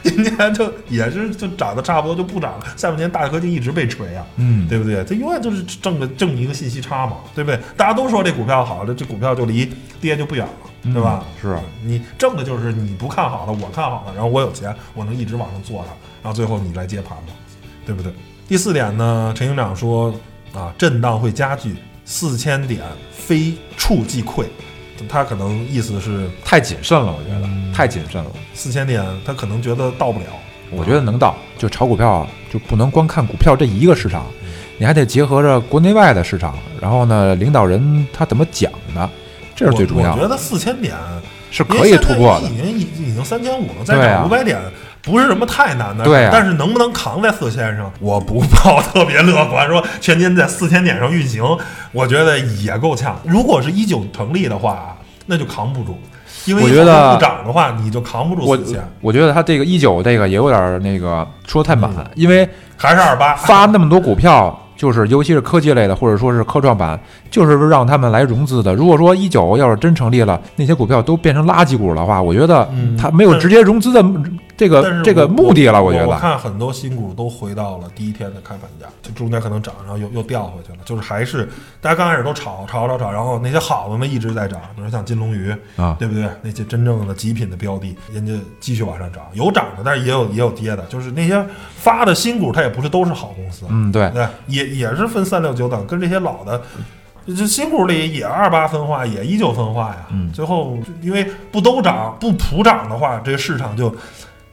[0.03, 5.03] 今年就也是就涨得差不多就不涨了，下半年大科技一直被锤啊，嗯，对不对？
[5.05, 7.59] 它永远就是挣个挣一个信息差嘛，对不对？
[7.77, 11.23] 大家都说这股票好，这这股票就离跌就不远了，对吧？
[11.23, 17.33] 嗯是你挣的就是你不看好的，我看好的，然后我有钱，我能一直往上做它，然后最后你来接盘嘛，
[17.85, 18.11] 对不对？
[18.47, 20.13] 第四点呢，陈营长说
[20.53, 21.75] 啊，震荡会加剧，
[22.05, 22.81] 四千点
[23.11, 24.45] 非触即溃，
[25.07, 28.29] 他可能意思是太谨慎了，我觉得嗯太谨慎了。
[28.53, 30.25] 四千点，他可能觉得到不了。
[30.71, 34.25] 我觉得能到，就炒股票啊，就不能光看股票这一个市场，
[34.77, 39.09] 你还得结合着国内外的市场，然后呢，领导人他怎么讲的，
[39.55, 40.95] 这是最重要的，我我觉得四千点
[41.51, 44.59] 是可以突破的因为已经已经三千五了，再涨五百点。
[45.03, 49.67] 不是什么太难的事，对啊但是能不能扛在四千上，我不抱特别乐观。
[49.69, 51.43] 说全天在四千点上运行，
[51.91, 53.19] 我觉得也够呛。
[53.25, 55.97] 如果是一九成立的话，那就扛不住，
[56.45, 62.47] 因为我觉得不涨的话，你就扛不住我四千，我觉得他这个一九这个也有点那个说得太满，嗯因为
[62.77, 66.99] 还是二八发那么多股票，就是尤其是科技类的，或者说是科创板，
[67.31, 68.75] 就是让他们来融资的。
[68.75, 74.03] 如果说一九要是真成立了，那些股票都变成垃圾股的话，我觉得嗯他没有直接融资的
[74.57, 75.81] 这个这个目的了。
[75.81, 81.47] 我觉得，看很多新股都回到了第一天的开盘价，就中间可能涨，然后又又掉回去了，就是还是
[81.79, 86.27] 大家刚开始都炒炒炒炒，然后那些好的呢一直在涨，比如像金龙鱼啊对不对？
[86.41, 91.41] 那些真正的极品的标的，人家继续往上涨，有涨的，但是也有也有跌的，就是那些
[91.77, 96.61] 发的新股，它也不是都是好公司，嗯，对，对，也也是分三六九等，跟这些老的。
[97.25, 100.07] 这新股里也二八分化，也依旧分化呀。
[100.11, 103.95] 嗯最后因为不都涨，不普涨的话，这个市场就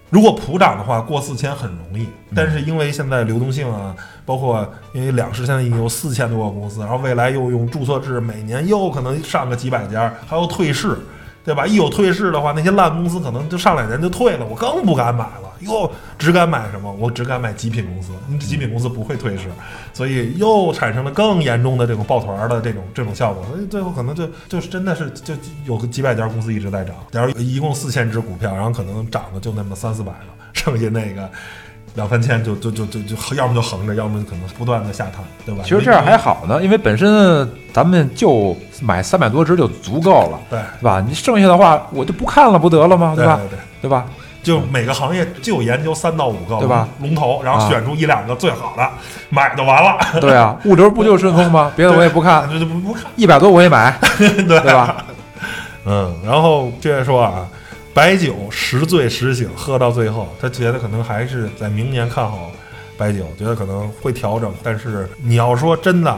[0.08, 2.06] 如果普涨的话，过四千很容易。
[2.32, 3.92] 但是因为现在流动性啊，
[4.24, 10.96] 包括因为两市现在已经有四千多个公司，然后未来又用注册制，每年又可能上个几百家，还有退市，
[11.44, 11.66] 对吧？
[11.66, 15.50] 一有退市的话，那些烂公司可能就上两年就退了，我更不敢买了。
[15.60, 16.90] 哟，只敢买什么？
[16.92, 19.44] 我只敢买极品公司，你极品公司不会退市，
[19.92, 25.34] 所以又产生了更严重的这种抱团的这种这种效果，所以最后可能就就是真的是就
[25.66, 31.30] 有个几百家公司一直在涨，假如一共四千只股票，然后可能涨的就那么三四百个，剩下那个
[31.94, 35.62] 两三千就就就就就要么就横着，要么就可能不断的下探，对吧？
[35.64, 41.04] 其实这样还好呢，因为本身咱们就买三百多只就足够了，对对吧？
[41.06, 43.14] 你剩下的话我就不看了，不得了吗？
[43.16, 43.16] 吧？
[43.16, 43.58] 对对对。
[43.82, 44.04] 对吧？
[44.42, 48.90] 就每个行业就研究三到五个对吧龙头，然后啊选出一两个最好的，
[49.28, 49.98] 买就完了。
[50.18, 51.70] 对啊， 物流不就顺丰吗？
[51.76, 55.04] 别的我也不看，这就不不看，一百多我也买， 对对吧？
[55.84, 57.46] 嗯，然后接着说啊，
[57.92, 62.52] 白酒时醉时醒，喝到最后，他觉得可能还是在明年看好
[62.96, 64.54] 白酒，觉得可能会调整。
[64.62, 66.16] 但是你要说真的，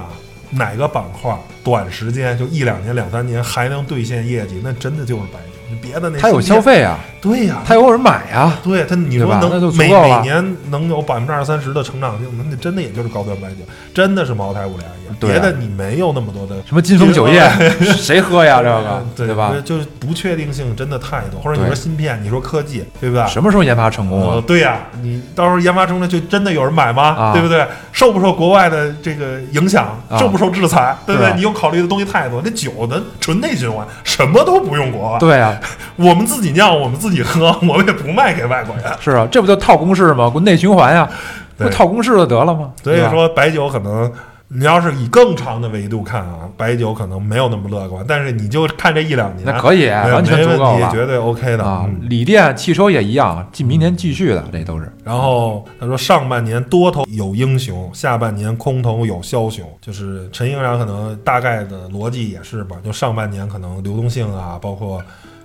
[0.51, 5.52] 哪个板块短时间就一两年、两三年还能兑现业绩，那真的就是白酒。
[5.73, 13.57] 你别的那它有消，费啊，对呀、它有人买啊，对它，你说能每每年能有百分之二三十的成长性，那那真的也就是高端白酒，
[13.95, 17.49] 真的是茅台、五粮液，别的你没有那么多的什么金风酒业，
[17.97, 18.59] 谁喝呀？
[18.59, 19.55] 这个对对吧？
[19.65, 23.27] 就是不确定性真的太多，或者你说芯片，你说科技，对吧？
[23.27, 24.45] 什么时候研发成功呃，啊？
[24.47, 27.03] 对呀、你到时候研发成功就真的有人买吗？
[27.17, 27.67] 啊对不对？
[27.93, 29.99] 受不受国外的这个影响？
[30.11, 30.95] 啊受不受制裁？
[31.07, 31.33] 对不对？
[31.35, 32.43] 你又考虑的东西太多。
[32.45, 35.57] 那酒的纯内循环，什么都不用国外，对啊，
[35.97, 38.85] 我们自己酿，我们自己喝， 我们也不卖给外国人。
[39.01, 40.33] 是啊，这不就套公式吗？
[40.43, 41.09] 内循环呀，
[41.57, 42.73] 对不套公式就得了吗？
[42.83, 44.11] 所以说，白酒可能
[44.55, 52.07] 你要是以更长的维度看啊，白酒可能没有那么乐观，但是你就看这一两年，那可以，完全没问题，足够了绝对 OK 的啊嗯。
[52.11, 59.65] 锂电、汽车也一样，继明年继续的，这都是然后他说，上半年多头有英雄，下半年空头有枭雄。
[59.81, 65.03] 就是陈英然可能大概的逻辑也是吧，就上半年可能流动性啊，包括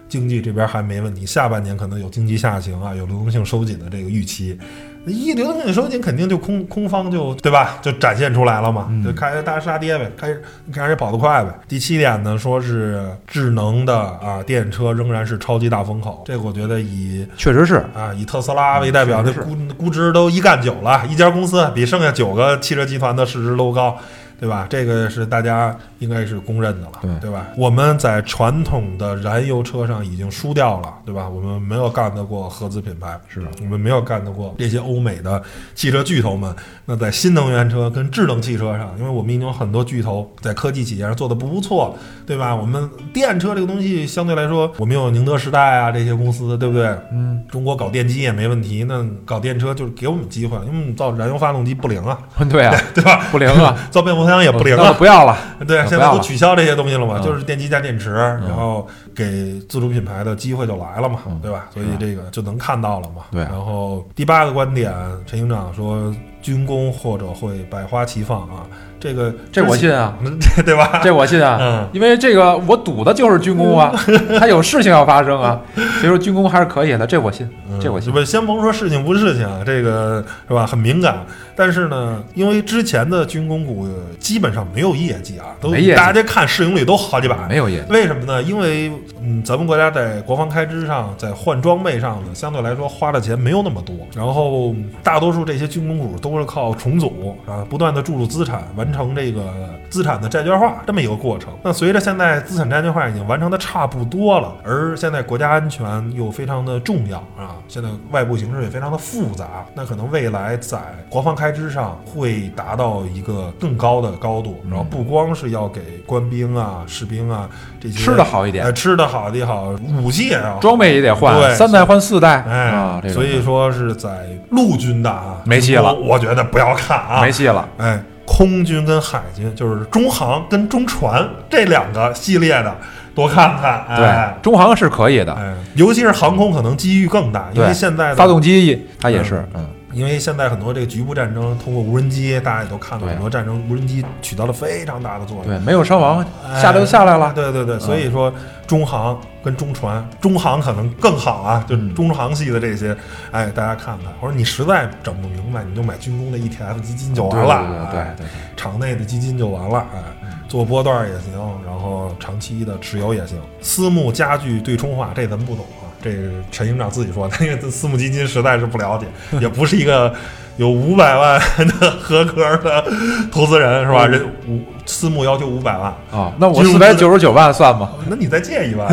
[0.07, 4.57] 经济这边还没问题，下半年可能有经济下行啊，有流动性收紧的这个预期。
[5.05, 7.77] 一流动性收紧，肯定就空空方就对吧？
[7.81, 10.43] 就展现出来了嘛，嗯就开始大杀跌呗，开始
[10.73, 11.59] 开始跑得快呗。
[11.65, 23.97] 第七点呢，说是智能的啊电车仍然是超级大风口，这个我觉得以确实是，啊以特斯拉为代表的估估值都一干九了，一家公司比剩下九个汽车集团的市值都高。
[24.39, 24.67] 对吧？
[24.69, 27.47] 这个是大家应该是公认的了，对对吧？
[27.57, 31.27] 我们在传统的燃油车上已经输掉了，对吧？
[31.27, 35.41] 我们没有干得过合资品牌，是我们没有干得过这些欧美的
[35.75, 36.53] 汽车巨头们。
[36.85, 42.55] 那在新能源车跟智能汽车上，因为我们已经有很多巨头在科技企业上做得不错，对吧？
[42.55, 46.87] 我们电车这个东西相对来说，我们有宁德时代啊这些公司，对不对？
[47.11, 52.17] 嗯，中国搞电机也没问题，那搞电车就是给我们机会，因为我们造燃油发动机不灵啊，
[52.49, 53.27] 对啊，对吧？
[53.31, 54.95] 不灵啊，造变速箱也不灵那就啊。
[54.97, 55.37] 不要了。
[55.67, 61.67] 对，现在都取消这些东西了嘛，嗯就是电机加电池，然后给自主品牌的机会就来了嘛，嗯对吧？
[61.73, 63.23] 所以这个就能看到了嘛。
[63.31, 64.93] 对然后第八个观点，
[65.25, 68.67] 陈营长说军工或者会百花齐放啊，
[68.99, 70.13] 这个这我信啊，
[70.55, 70.99] 对对吧？
[71.03, 73.93] 这我信啊，嗯因为这个我赌的就是军工啊，
[74.39, 77.47] 它有事情要发生啊，所以说军工还是可以的，这我信，
[77.79, 78.11] 这我信。
[78.11, 80.65] 不，先甭说事情不是事情啊，这个是吧？
[80.65, 81.25] 很敏感。
[81.55, 83.87] 但是呢，因为之前的军工股
[84.19, 88.41] 基本上没有业绩啊，都没业绩大家看市盈率都好几百，没有业绩，为什么呢？
[88.43, 88.91] 因为
[89.29, 93.93] 嗯，咱们国家在国防开支上，在换装备上呢，相对来说花的钱没有那么多。
[94.15, 94.73] 然后
[95.03, 99.43] 大多数这些军工股都是靠重组啊，不断的注入资产，完成这个
[99.89, 101.51] 资产的债券化这么一个过程。
[101.61, 114.61] 那随着现在资产债券化已经完成的差不多了，而现在国家安全又非常的重要啊，现在外部形势也非常的复杂，那可能未来在国防开支上会达到一个更高的高度。
[114.69, 117.49] 然后不光是要给官兵啊、士兵啊
[117.79, 118.63] 这些吃的好一点。
[118.63, 124.09] 呃，吃的好的也好，武器也要装备也得换，对三代换四代哎啊，这种所以说是在
[124.51, 125.93] 陆军的啊，没戏了。
[125.93, 127.67] 我我觉得不要看啊，没戏了。
[127.77, 132.75] 哎，空军跟海军就是中航跟中船这两个系列的
[133.15, 133.97] 多看看，哎。
[133.97, 139.65] 对，中航是可以的，哎，尤其是航空可能机遇更大，因为对现在的发动机它也是，嗯，
[139.97, 145.47] 因为现在很多这个局部战争通过无人机，大家也都看到很多战争无人机起到了非常大的作用。
[145.47, 147.33] 对，没有伤亡，哎下来就下来了。
[147.33, 148.31] 对对对，所以说
[148.67, 152.95] 中航跟中船，中航可能更好啊，就嗯中航系的这些，
[153.31, 161.33] 哎，大家看看，或者你实在整不明白，你就买军工的 ETF 基金就完了，哎对对对对场内的基金就完了，哎，做波段也行，
[161.65, 163.39] 然后长期的持有也行。
[163.61, 169.07] 私募加剧对冲化，这咱们不懂啊，这是陈营长自己说的，因为私募基金实在是不了解，
[169.39, 170.13] 也不是一个
[170.57, 171.39] 有五百万
[171.79, 172.83] 的 合格的
[173.31, 174.05] 投资人是吧？
[174.05, 175.93] 人五私募要求五百万。
[176.11, 177.91] 啊，那我四百九十九万算吗？
[178.09, 178.87] 那你再借一万，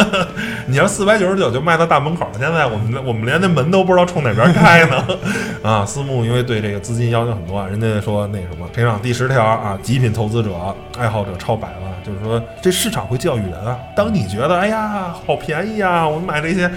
[0.66, 2.30] 你要四百九十九就卖到大门口了。
[2.38, 5.04] 现在我们我们连那门都不知道冲哪边开呢。
[5.62, 10.52] 啊，私募因为对这个资金要求很多啊，人家说那什么，陈长第十条啊，极品投资者
[10.98, 13.76] 爱好者超百万，就是说这市场会教育人啊。
[13.94, 16.70] 当你觉得哎呀好便宜啊，我们买这些。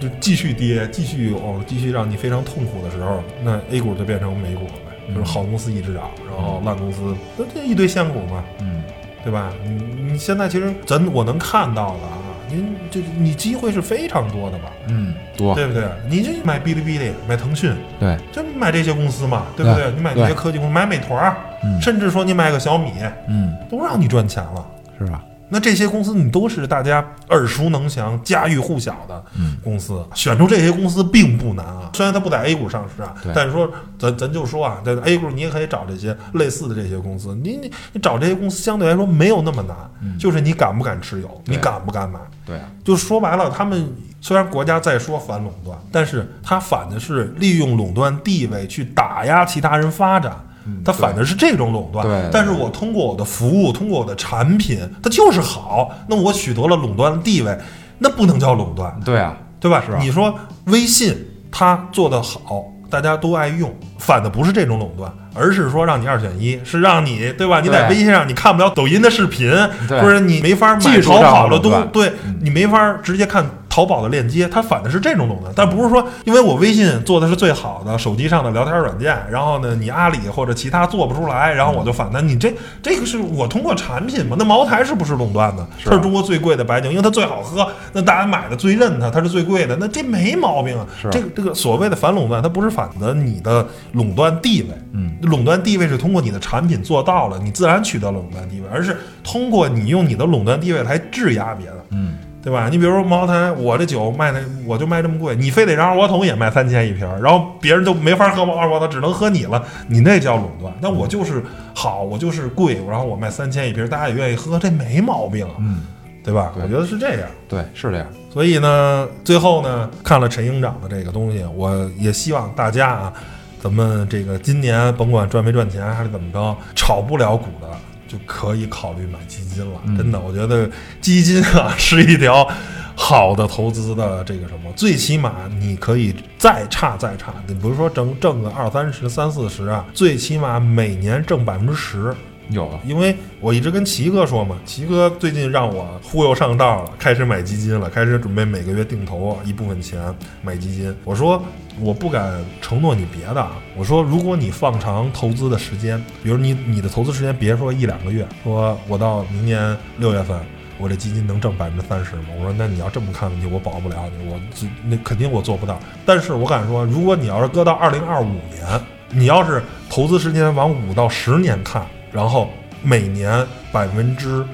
[0.00, 8.82] 就继续跌，继续哦，继续让你非常痛苦的时候，那 A 股就变成美股了呗，就是好公司一直涨，然后烂公司那这一堆仙股嘛，嗯，
[9.22, 9.52] 对吧？
[9.64, 15.84] 你你现在其实咱我能看到的啊，您这你机会是非常多的吧，嗯，多，对不对？
[16.08, 19.84] 你就买哔哩哔哩，买腾讯，对，就买这些公司嘛，对不对？
[19.84, 22.92] 对你买这些科技公司，买美团儿，嗯甚至说你买个小米，
[23.28, 24.64] 嗯，都让你赚钱了。
[24.96, 25.24] 是吧？
[25.54, 26.98] 那这些公司你都是大家
[27.28, 31.88] 耳熟能详、家喻户晓的嗯公司，选出这些公司并不难啊。
[31.94, 37.38] 虽然它不在 A 股上市啊，但是说咱咱就说啊，在 A 股你也可以找这些类似的这些公司。
[37.40, 39.76] 你你你找这些公司相对来说没有那么难，
[40.18, 42.18] 就是你敢不敢持有，你敢不敢买。
[42.44, 50.36] 对啊，就说白了，他们虽然国家在说反垄断，但是他反的是利用垄断地位去打压其他人发展。
[50.84, 57.56] 他反的是这种垄断，但是我通过我的服务，通过我的产品，它就是好，那我取得了垄断的地位，
[57.98, 59.82] 那不能叫垄断，对啊，对吧？
[59.86, 60.34] 是啊你说
[60.66, 61.14] 微信
[61.50, 67.60] 它做得好，大家都爱用，反的不是这种垄断，而是说让你二选一，是让你对吧？
[67.60, 69.50] 你在微信上你看不了抖音的视频，
[69.88, 73.44] 对或者你没法买淘宝的东的垄断，对你没法直接看
[73.74, 84.36] 淘宝的链接，它反的是这种垄断，但不是说因为我微信做的是最好的手机上的聊天软件，然后呢你阿里或者其他做不出来，然后我就反的，你这这个是我通过产品嘛？
[84.38, 85.66] 那茅台是不是垄断的？
[85.76, 90.86] 是是中国最贵的白酒，因为它最好喝，那大家买的最认它，它是最贵的，那这没毛病啊。
[91.02, 101.84] 是这个这个所谓的反垄断，它不是反的你的垄断地位，嗯，垄断地位是通过你的产品做到了，你自然取得垄断地位，而是通过你用你的垄断地位来质押别的。
[101.90, 102.14] 嗯，
[102.44, 102.68] 对吧？
[102.70, 110.70] 你比如说茅台，我这酒卖的我就卖这么贵，你非得让二锅头也卖三千一瓶儿，然后别人就没法喝二锅头，只能喝你了，你那叫垄断。
[110.78, 111.42] 那我就是
[111.74, 115.86] 好，我就是贵，然后我卖三千一瓶，大家也愿意喝，这没毛病，嗯，
[116.22, 116.52] 对吧？
[116.54, 117.28] 对我觉得是这样。
[117.48, 118.06] 对，是这样。
[118.30, 123.12] 所以呢，最后呢，看了陈营长的这个东西，我也希望大家啊，
[123.58, 127.68] 咱们这个今年甭管赚没赚钱还是怎么着，炒不了股的
[128.14, 129.80] 就可以考虑买基金了。
[129.98, 132.48] 真的，我觉得基金啊是一条
[132.94, 142.14] 好的投资的这个什么，最起码你可以再差再差，你不是说挣挣个二三十、三四十啊，最起码每年挣百分之十。
[142.50, 150.94] 有因为我一直跟齐哥说嘛，齐哥最近让我忽悠上道了，开始买基金了，开始准备每个月定投一部分钱买基金。
[151.04, 151.42] 我说
[151.80, 160.38] 我不敢承诺你别的啊，我说如果你放长投资的时间，比如你你的投资时间别说一两个月，说我到明年六月份。
[160.76, 162.24] 我这基金能挣百分之三十吗？
[162.36, 165.78] 我说，那你要这么看问题，我保不了你，我这那肯定我做不到。
[166.04, 172.48] 但是我敢说，如果你要是搁到二零二五年，你要是投资时间往五到十年看，然后
[172.80, 174.44] 每年百分之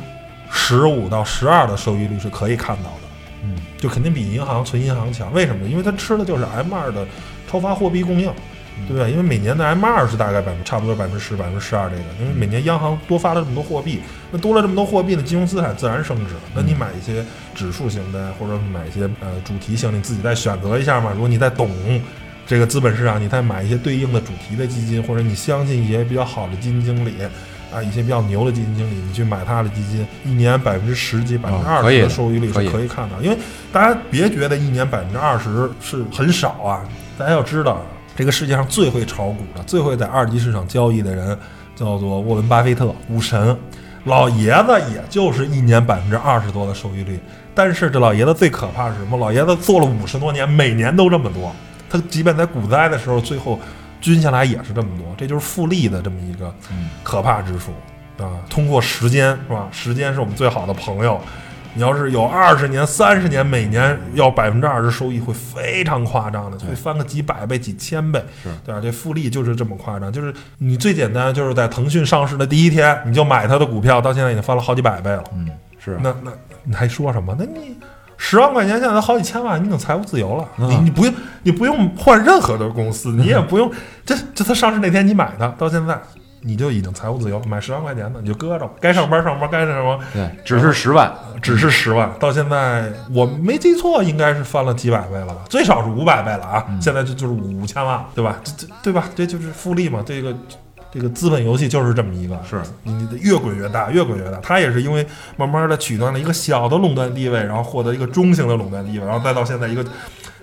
[0.51, 3.09] 十五到十二的收益率是可以看到的，
[3.45, 5.31] 嗯，就肯定比银行存银行强。
[5.35, 5.69] 为什么？
[5.69, 7.07] 因为它吃的就是 M 二的
[7.51, 8.33] 超发货币供应，
[8.89, 9.11] 对不对？
[9.11, 14.01] 因为每年的 M 二是大概百分差不多百分之十、百分之十二这个，因为每年央行多发了这么多货币，
[14.33, 16.35] 那多了这么多货币呢，金融资产自然升值。
[16.55, 17.23] 那你买一些
[17.55, 21.11] 指数型的，或者买一些呃主题型，你自己再选择一下嘛。
[21.13, 21.69] 如果你再懂
[22.47, 27.15] 这个资本市场，你再买一些对应的主题的基金，或者你相信一些比较好的基金经理。
[27.73, 33.21] 啊，一些比较牛的基金经理，你去买他的基金，一年百分之十几、百分之二十的收益率是可以看到。
[33.23, 33.39] 因为
[33.73, 36.83] 大家别觉得一年百分之二十是很少啊，
[37.17, 37.81] 大家要知道，
[38.17, 41.39] 这个世界上最会炒股的、最会在二级市场交易的人，
[41.77, 43.57] 叫做沃伦·巴菲特，股神。
[44.03, 47.21] 老爷子也就是一年百分之二十多的收益率，
[47.55, 49.17] 但是这老爷子最可怕是什么？
[49.17, 51.55] 老爷子做了五十多年，每年都这么多。
[51.91, 53.61] 他即便在股灾的时候，最后
[54.01, 56.55] 均下来也是这么多，这就是复利的这么一个
[57.03, 57.73] 可怕之处
[58.19, 58.41] 啊！
[58.49, 59.69] 通过时间是吧？
[59.73, 61.21] 时间是我们最好的朋友。
[61.73, 68.81] 你要是有二十年、三十年，每年要百分之二十收益，会非常夸张的，会翻个几百倍、几千倍，是对吧？
[68.83, 75.23] 这复利就是这么夸张，就是你最简单，就是在腾讯上市的第一天，你就买它的股票，到现在已经翻了好几百倍了。
[75.33, 76.33] 嗯，是那那
[76.65, 77.37] 你还说什么？
[77.39, 77.77] 那你
[78.23, 80.47] 十万块钱现在都好几千万，你已经财务自由了。
[80.57, 83.73] 你你不用你不用换任何的公司，你也不用
[84.05, 85.99] 这这它上市那天你买的，到现在
[86.43, 87.43] 你就已经财务自由。
[87.45, 91.11] 买十万块钱的你就搁着，该上班上班，该什么对，只是十万，
[91.41, 95.37] 只是十万，到现在我没记错，应该是翻了几百倍了吧？
[95.49, 96.67] 最少是五百倍了啊！
[96.79, 98.37] 现在就就是五千万，对吧？
[98.45, 99.09] 这这对吧？
[99.17, 100.37] 这就是复利嘛，这个。
[100.93, 104.39] 这个资本游戏就是这么一个，是你的越滚越大，越滚越大。
[104.43, 109.85] 它也是因为慢慢的取代了一个小的垄断地位，然后获得一个中型的垄断地位，然后再到现在一个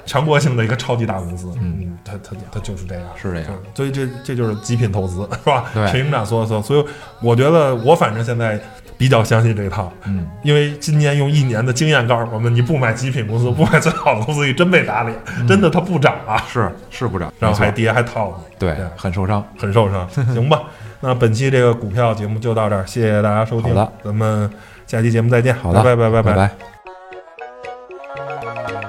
[0.05, 1.51] 全国性的一个超级大公司。
[1.61, 5.65] 嗯，它它它就是这样，是这样嗯所以这这就是极品投资，是吧？
[5.73, 6.85] 对陈营长说的说，所以
[7.21, 8.59] 我觉得我反正现在
[8.97, 9.91] 比较相信这一套。
[10.05, 15.15] 嗯，因为今年用一年的经验告诉我们，你不买极品公司， 不买最好的公司，你真被打脸，
[15.47, 19.43] 真的它不涨啊，是是不涨，然后还跌还套你，对对，很受伤。
[19.57, 20.63] 很受伤， 行吧？
[20.99, 23.91] 那本期这个股票节目就到这儿，谢谢大家收听，好的。
[24.05, 24.49] 咱们
[24.87, 26.33] 下期节目再见，好的，拜拜拜拜。
[26.33, 26.51] 拜。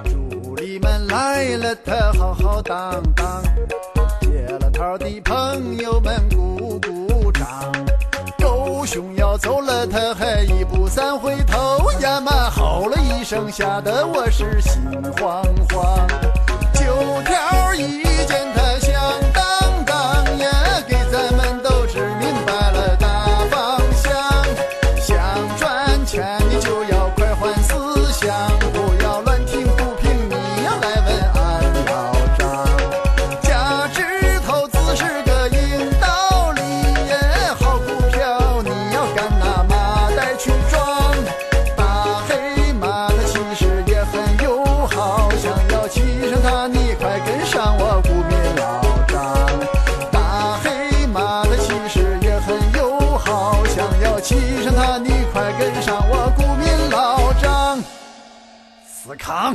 [0.05, 3.43] 助理们来了，他浩浩荡荡，
[4.23, 4.29] 接
[4.59, 6.98] 了头的朋友们鼓鼓
[8.91, 14.80] 熊要走了，他还一步三回头，呀嘛吼了一声，吓得我是心
[15.20, 16.09] 慌慌。
[16.72, 18.08] 九条一
[59.29, 59.55] 上